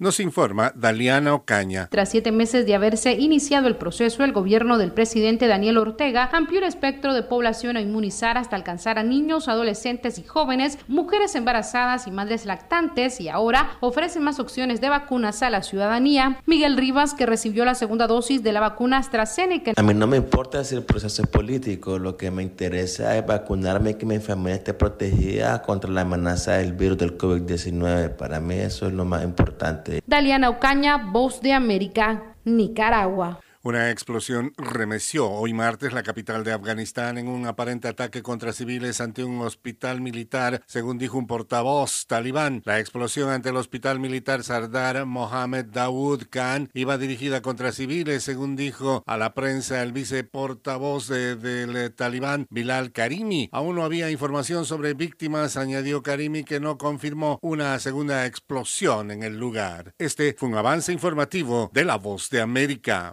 nos 0.00 0.20
informa 0.20 0.72
Daliana 0.74 1.34
Ocaña. 1.34 1.88
Tras 1.90 2.10
siete 2.10 2.32
meses 2.32 2.64
de 2.64 2.74
haberse 2.74 3.12
iniciado 3.12 3.68
el 3.68 3.76
proceso, 3.76 4.24
el 4.24 4.32
gobierno 4.32 4.78
del 4.78 4.92
presidente 4.92 5.46
Daniel 5.46 5.76
Ortega 5.76 6.30
amplió 6.32 6.60
el 6.60 6.64
espectro 6.64 7.12
de 7.12 7.22
población 7.22 7.76
a 7.76 7.82
inmunizar 7.82 8.38
hasta 8.38 8.56
alcanzar 8.56 8.98
a 8.98 9.02
niños, 9.02 9.48
adolescentes 9.48 10.18
y 10.18 10.22
jóvenes, 10.22 10.78
mujeres 10.88 11.34
embarazadas 11.34 12.06
y 12.06 12.10
madres 12.10 12.46
lactantes 12.46 13.20
y 13.20 13.28
ahora 13.28 13.76
ofrece 13.80 14.20
más 14.20 14.40
opciones 14.40 14.80
de 14.80 14.88
vacunas 14.88 15.42
a 15.42 15.50
la 15.50 15.62
ciudadanía. 15.62 16.40
Miguel 16.46 16.76
Rivas, 16.76 17.12
que 17.12 17.26
recibió 17.26 17.64
la 17.64 17.74
segunda 17.74 18.06
dosis 18.06 18.42
de 18.42 18.52
la 18.52 18.60
vacuna 18.60 18.98
AstraZeneca. 18.98 19.72
A 19.76 19.82
mí 19.82 19.92
no 19.92 20.06
me 20.06 20.16
importa 20.16 20.64
si 20.64 20.74
el 20.74 20.84
proceso 20.84 21.22
es 21.22 21.28
político, 21.28 21.98
lo 21.98 22.16
que 22.16 22.30
me 22.30 22.42
interesa 22.42 23.16
es 23.18 23.26
vacunarme 23.26 23.90
y 23.90 23.94
que 23.94 24.06
mi 24.06 24.18
familia 24.18 24.56
esté 24.56 24.72
protegida 24.72 25.60
contra 25.62 25.90
la 25.90 26.02
amenaza 26.02 26.52
del 26.52 26.72
virus 26.72 26.98
del 26.98 27.18
COVID-19. 27.18 28.16
Para 28.16 28.40
mí 28.40 28.54
eso 28.54 28.86
es 28.86 28.94
lo 28.94 29.04
más 29.04 29.25
importante. 29.26 30.02
Daliana 30.06 30.48
Ocaña, 30.48 30.96
Voz 30.96 31.40
de 31.40 31.52
América, 31.52 32.36
Nicaragua. 32.44 33.40
Una 33.66 33.90
explosión 33.90 34.52
remeció 34.56 35.28
hoy 35.28 35.52
martes 35.52 35.92
la 35.92 36.04
capital 36.04 36.44
de 36.44 36.52
Afganistán 36.52 37.18
en 37.18 37.26
un 37.26 37.48
aparente 37.48 37.88
ataque 37.88 38.22
contra 38.22 38.52
civiles 38.52 39.00
ante 39.00 39.24
un 39.24 39.40
hospital 39.40 40.00
militar, 40.00 40.62
según 40.68 40.98
dijo 40.98 41.18
un 41.18 41.26
portavoz 41.26 42.06
talibán. 42.06 42.62
La 42.64 42.78
explosión 42.78 43.28
ante 43.28 43.48
el 43.48 43.56
hospital 43.56 43.98
militar 43.98 44.44
Sardar 44.44 45.04
Mohammed 45.04 45.64
Dawood 45.64 46.28
Khan 46.30 46.70
iba 46.74 46.96
dirigida 46.96 47.42
contra 47.42 47.72
civiles, 47.72 48.22
según 48.22 48.54
dijo 48.54 49.02
a 49.04 49.16
la 49.16 49.34
prensa 49.34 49.82
el 49.82 49.90
viceportavoz 49.90 51.08
del 51.08 51.92
talibán 51.92 52.46
Bilal 52.50 52.92
Karimi. 52.92 53.48
Aún 53.50 53.74
no 53.74 53.82
había 53.82 54.12
información 54.12 54.64
sobre 54.64 54.94
víctimas, 54.94 55.56
añadió 55.56 56.04
Karimi, 56.04 56.44
que 56.44 56.60
no 56.60 56.78
confirmó 56.78 57.40
una 57.42 57.76
segunda 57.80 58.26
explosión 58.26 59.10
en 59.10 59.24
el 59.24 59.40
lugar. 59.40 59.92
Este 59.98 60.36
fue 60.38 60.50
un 60.50 60.54
avance 60.54 60.92
informativo 60.92 61.68
de 61.74 61.84
La 61.84 61.96
Voz 61.96 62.30
de 62.30 62.40
América. 62.40 63.12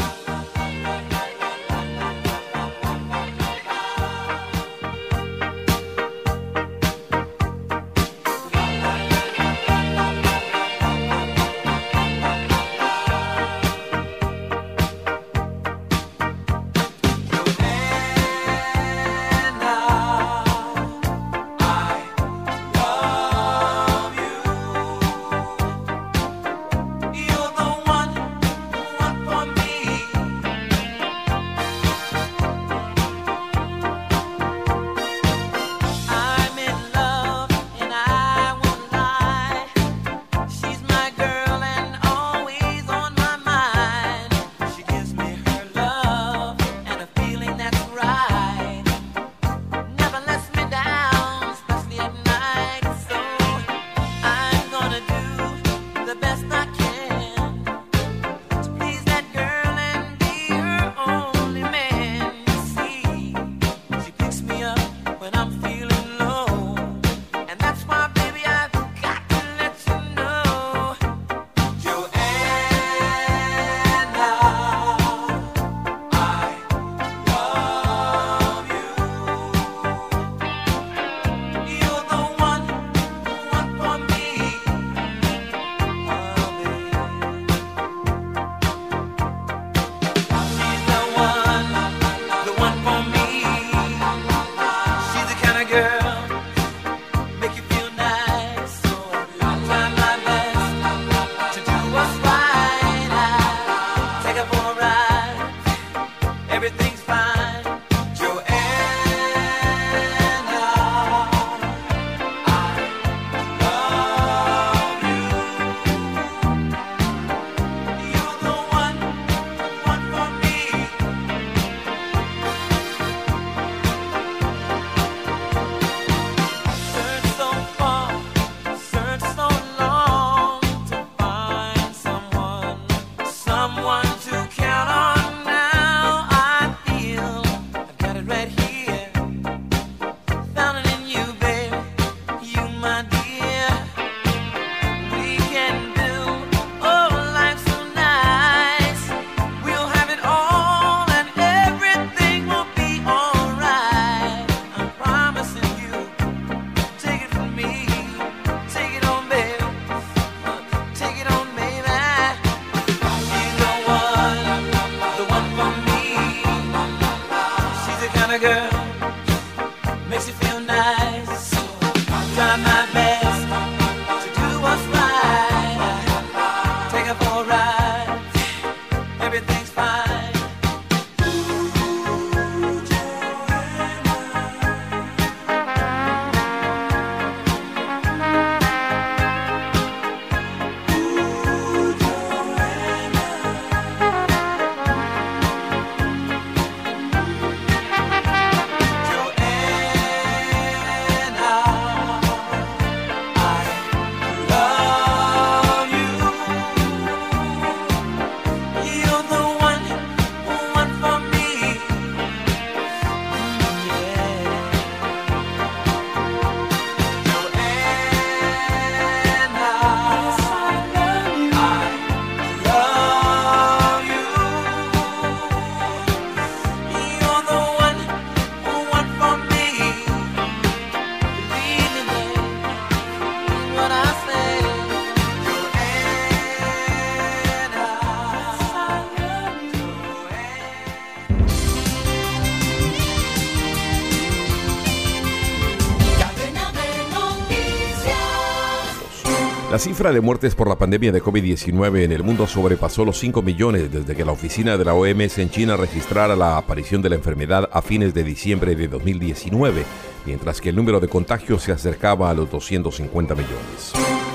Cifra 249.81 250.11
de 250.11 250.21
muertes 250.21 250.53
por 250.53 250.69
la 250.69 250.77
pandemia 250.77 251.11
de 251.11 251.23
COVID-19 251.23 252.03
en 252.03 252.11
el 252.11 252.23
mundo 252.23 252.45
sobrepasó 252.45 253.03
los 253.03 253.17
5 253.17 253.41
millones 253.41 253.91
desde 253.91 254.15
que 254.15 254.23
la 254.23 254.31
oficina 254.31 254.77
de 254.77 254.85
la 254.85 254.93
OMS 254.93 255.39
en 255.39 255.49
China 255.49 255.75
registrara 255.75 256.35
la 256.35 256.57
aparición 256.57 257.01
de 257.01 257.09
la 257.09 257.15
enfermedad 257.15 257.67
a 257.73 257.81
fines 257.81 258.13
de 258.13 258.23
diciembre 258.23 258.75
de 258.75 258.87
2019, 258.87 259.83
mientras 260.27 260.61
que 260.61 260.69
el 260.69 260.75
número 260.75 260.99
de 260.99 261.07
contagios 261.07 261.63
se 261.63 261.71
acercaba 261.71 262.29
a 262.29 262.35
los 262.35 262.51
250 262.51 263.33
millones. 263.33 263.91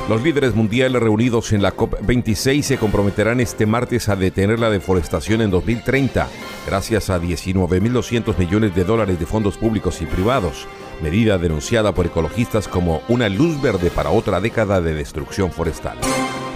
Los 0.08 0.20
líderes 0.20 0.52
mundiales 0.52 1.00
reunidos 1.00 1.52
en 1.52 1.62
la 1.62 1.76
COP26 1.76 2.62
se 2.62 2.78
comprometerán 2.78 3.38
este 3.38 3.66
martes 3.66 4.08
a 4.08 4.16
detener 4.16 4.58
la 4.58 4.68
deforestación 4.68 5.42
en 5.42 5.50
2030, 5.50 6.28
gracias 6.66 7.08
a 7.08 7.20
19.200 7.20 8.36
millones 8.36 8.74
de 8.74 8.82
dólares 8.82 9.20
de 9.20 9.26
fondos 9.26 9.56
públicos 9.58 10.02
y 10.02 10.06
privados 10.06 10.66
medida 11.00 11.38
denunciada 11.38 11.92
por 11.92 12.06
ecologistas 12.06 12.68
como 12.68 13.02
una 13.08 13.28
luz 13.28 13.60
verde 13.60 13.90
para 13.90 14.10
otra 14.10 14.40
década 14.40 14.80
de 14.80 14.94
destrucción 14.94 15.50
forestal. 15.50 15.98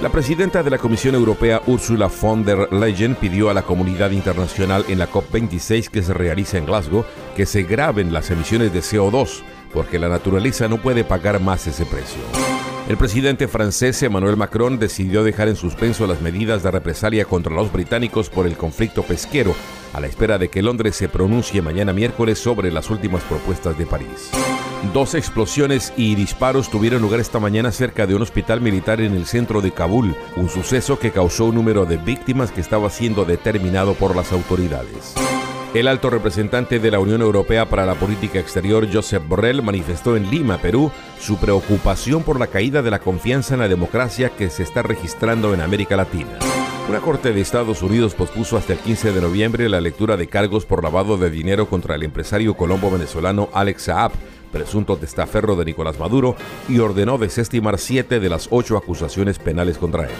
La 0.02 0.08
presidenta 0.08 0.62
de 0.62 0.70
la 0.70 0.78
Comisión 0.78 1.14
Europea, 1.14 1.60
Ursula 1.66 2.08
von 2.08 2.42
der 2.42 2.72
Leyen, 2.72 3.14
pidió 3.14 3.50
a 3.50 3.54
la 3.54 3.62
comunidad 3.62 4.10
internacional 4.12 4.84
en 4.88 4.98
la 4.98 5.10
COP26 5.10 5.90
que 5.90 6.02
se 6.02 6.14
realiza 6.14 6.56
en 6.56 6.64
Glasgow 6.64 7.04
que 7.36 7.44
se 7.44 7.64
graben 7.64 8.10
las 8.10 8.30
emisiones 8.30 8.72
de 8.72 8.80
CO2, 8.80 9.42
porque 9.74 9.98
la 9.98 10.08
naturaleza 10.08 10.68
no 10.68 10.78
puede 10.78 11.04
pagar 11.04 11.38
más 11.40 11.66
ese 11.66 11.84
precio. 11.84 12.22
El 12.88 12.96
presidente 12.96 13.46
francés 13.46 14.02
Emmanuel 14.02 14.36
Macron 14.36 14.78
decidió 14.78 15.22
dejar 15.22 15.48
en 15.48 15.56
suspenso 15.56 16.06
las 16.06 16.22
medidas 16.22 16.62
de 16.62 16.70
represalia 16.70 17.24
contra 17.24 17.54
los 17.54 17.70
británicos 17.70 18.30
por 18.30 18.46
el 18.46 18.56
conflicto 18.56 19.02
pesquero, 19.02 19.54
a 19.92 20.00
la 20.00 20.06
espera 20.06 20.38
de 20.38 20.48
que 20.48 20.62
Londres 20.62 20.96
se 20.96 21.08
pronuncie 21.08 21.62
mañana 21.62 21.92
miércoles 21.92 22.38
sobre 22.38 22.70
las 22.70 22.90
últimas 22.90 23.22
propuestas 23.24 23.76
de 23.78 23.86
París. 23.86 24.30
Dos 24.94 25.14
explosiones 25.14 25.92
y 25.96 26.14
disparos 26.14 26.70
tuvieron 26.70 27.02
lugar 27.02 27.20
esta 27.20 27.38
mañana 27.38 27.70
cerca 27.70 28.06
de 28.06 28.14
un 28.14 28.22
hospital 28.22 28.60
militar 28.60 29.00
en 29.00 29.14
el 29.14 29.26
centro 29.26 29.60
de 29.60 29.72
Kabul, 29.72 30.16
un 30.36 30.48
suceso 30.48 30.98
que 30.98 31.10
causó 31.10 31.46
un 31.46 31.56
número 31.56 31.84
de 31.84 31.98
víctimas 31.98 32.50
que 32.50 32.60
estaba 32.60 32.88
siendo 32.88 33.24
determinado 33.24 33.94
por 33.94 34.16
las 34.16 34.32
autoridades. 34.32 35.14
El 35.72 35.86
alto 35.86 36.10
representante 36.10 36.80
de 36.80 36.90
la 36.90 36.98
Unión 36.98 37.20
Europea 37.20 37.68
para 37.68 37.86
la 37.86 37.94
Política 37.94 38.40
Exterior, 38.40 38.88
Josep 38.92 39.28
Borrell, 39.28 39.62
manifestó 39.62 40.16
en 40.16 40.28
Lima, 40.28 40.58
Perú, 40.58 40.90
su 41.20 41.36
preocupación 41.36 42.24
por 42.24 42.40
la 42.40 42.48
caída 42.48 42.82
de 42.82 42.90
la 42.90 42.98
confianza 42.98 43.54
en 43.54 43.60
la 43.60 43.68
democracia 43.68 44.30
que 44.30 44.50
se 44.50 44.64
está 44.64 44.82
registrando 44.82 45.54
en 45.54 45.60
América 45.60 45.94
Latina. 45.94 46.38
Una 46.90 47.00
corte 47.00 47.32
de 47.32 47.40
Estados 47.40 47.82
Unidos 47.82 48.16
pospuso 48.16 48.56
hasta 48.56 48.72
el 48.72 48.80
15 48.80 49.12
de 49.12 49.20
noviembre 49.20 49.68
la 49.68 49.80
lectura 49.80 50.16
de 50.16 50.26
cargos 50.26 50.66
por 50.66 50.82
lavado 50.82 51.16
de 51.16 51.30
dinero 51.30 51.68
contra 51.68 51.94
el 51.94 52.02
empresario 52.02 52.54
colombo-venezolano 52.54 53.48
Alex 53.52 53.82
Saab, 53.82 54.10
presunto 54.50 54.96
testaferro 54.96 55.54
de 55.54 55.66
Nicolás 55.66 56.00
Maduro, 56.00 56.34
y 56.68 56.80
ordenó 56.80 57.16
desestimar 57.16 57.78
siete 57.78 58.18
de 58.18 58.28
las 58.28 58.48
ocho 58.50 58.76
acusaciones 58.76 59.38
penales 59.38 59.78
contra 59.78 60.06
él. 60.06 60.10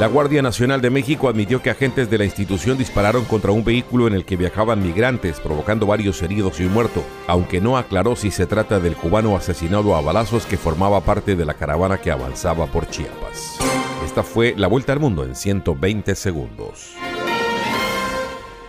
La 0.00 0.06
Guardia 0.06 0.40
Nacional 0.40 0.80
de 0.80 0.88
México 0.88 1.28
admitió 1.28 1.60
que 1.60 1.68
agentes 1.68 2.08
de 2.08 2.16
la 2.16 2.24
institución 2.24 2.78
dispararon 2.78 3.26
contra 3.26 3.52
un 3.52 3.62
vehículo 3.62 4.06
en 4.06 4.14
el 4.14 4.24
que 4.24 4.38
viajaban 4.38 4.82
migrantes, 4.82 5.40
provocando 5.40 5.84
varios 5.84 6.22
heridos 6.22 6.58
y 6.58 6.64
un 6.64 6.72
muerto, 6.72 7.04
aunque 7.26 7.60
no 7.60 7.76
aclaró 7.76 8.16
si 8.16 8.30
se 8.30 8.46
trata 8.46 8.80
del 8.80 8.96
cubano 8.96 9.36
asesinado 9.36 9.94
a 9.94 10.00
balazos 10.00 10.46
que 10.46 10.56
formaba 10.56 11.02
parte 11.02 11.36
de 11.36 11.44
la 11.44 11.52
caravana 11.52 11.98
que 11.98 12.10
avanzaba 12.10 12.64
por 12.64 12.88
Chiapas. 12.88 13.58
Esta 14.04 14.22
fue 14.22 14.54
la 14.56 14.68
vuelta 14.68 14.92
al 14.92 15.00
mundo 15.00 15.24
en 15.24 15.34
120 15.34 16.14
segundos. 16.14 16.94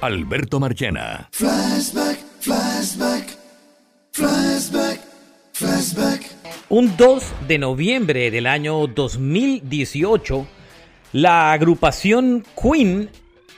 Alberto 0.02 0.60
Marchena. 0.60 1.30
Flashback, 1.32 2.20
flashback, 2.40 3.38
flashback, 4.12 5.00
flashback. 5.54 6.26
Un 6.70 6.96
2 6.98 7.24
de 7.48 7.58
noviembre 7.58 8.32
del 8.32 8.48
año 8.48 8.88
2018, 8.88 10.48
la 11.14 11.52
agrupación 11.52 12.46
Queen 12.62 13.10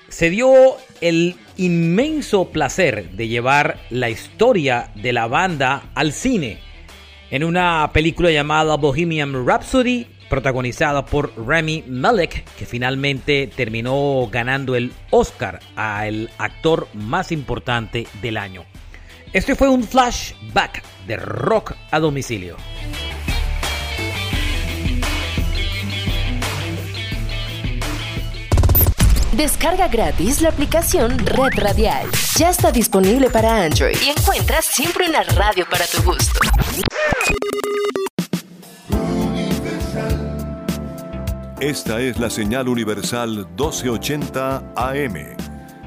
se 0.10 0.30
dio 0.30 0.78
el 1.00 1.36
inmenso 1.58 2.50
placer 2.50 3.12
de 3.12 3.28
llevar 3.28 3.80
la 3.90 4.10
historia 4.10 4.92
de 4.96 5.14
la 5.14 5.28
banda 5.28 5.92
al 5.96 6.12
cine 6.12 6.60
en 7.32 7.44
una 7.46 7.90
película 7.94 8.30
llamada 8.30 8.76
Bohemian 8.76 9.46
Rhapsody 9.48 10.06
protagonizada 10.32 11.06
por 11.06 11.34
Remy 11.36 11.84
Malek, 11.88 12.46
que 12.58 12.66
finalmente 12.66 13.52
terminó 13.54 14.30
ganando 14.32 14.78
el 14.78 14.94
Oscar 15.10 15.60
al 15.76 16.32
actor 16.38 16.88
más 16.94 17.34
importante 17.34 18.08
del 18.22 18.38
año. 18.38 18.64
Este 19.34 19.56
fue 19.56 19.68
un 19.68 19.84
flashback 19.84 20.84
de 21.06 21.18
rock 21.18 21.74
a 21.92 22.00
domicilio. 22.00 22.56
Descarga 29.36 29.90
gratis 29.90 30.42
la 30.42 30.50
aplicación 30.50 31.20
Red 31.20 31.58
Radial. 31.58 32.08
Ya 32.38 32.50
está 32.52 32.72
disponible 32.72 33.30
para 33.30 33.64
Android 33.66 33.98
y 34.02 34.10
encuentras 34.10 34.64
siempre 34.64 35.10
una 35.10 35.24
radio 35.24 35.66
para 35.70 35.86
tu 35.88 36.02
gusto. 36.04 36.40
Esta 41.62 42.02
es 42.02 42.18
la 42.18 42.32
señal 42.32 42.68
universal 42.68 43.46
1280 43.50 44.74
AM. 44.76 45.14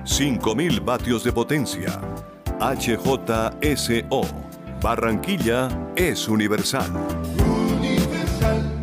5000 0.05 0.81
vatios 0.81 1.25
de 1.25 1.33
potencia. 1.33 2.01
HJSO. 2.61 4.21
Barranquilla 4.81 5.69
es 5.97 6.29
universal. 6.29 6.93
Universal. 7.81 8.74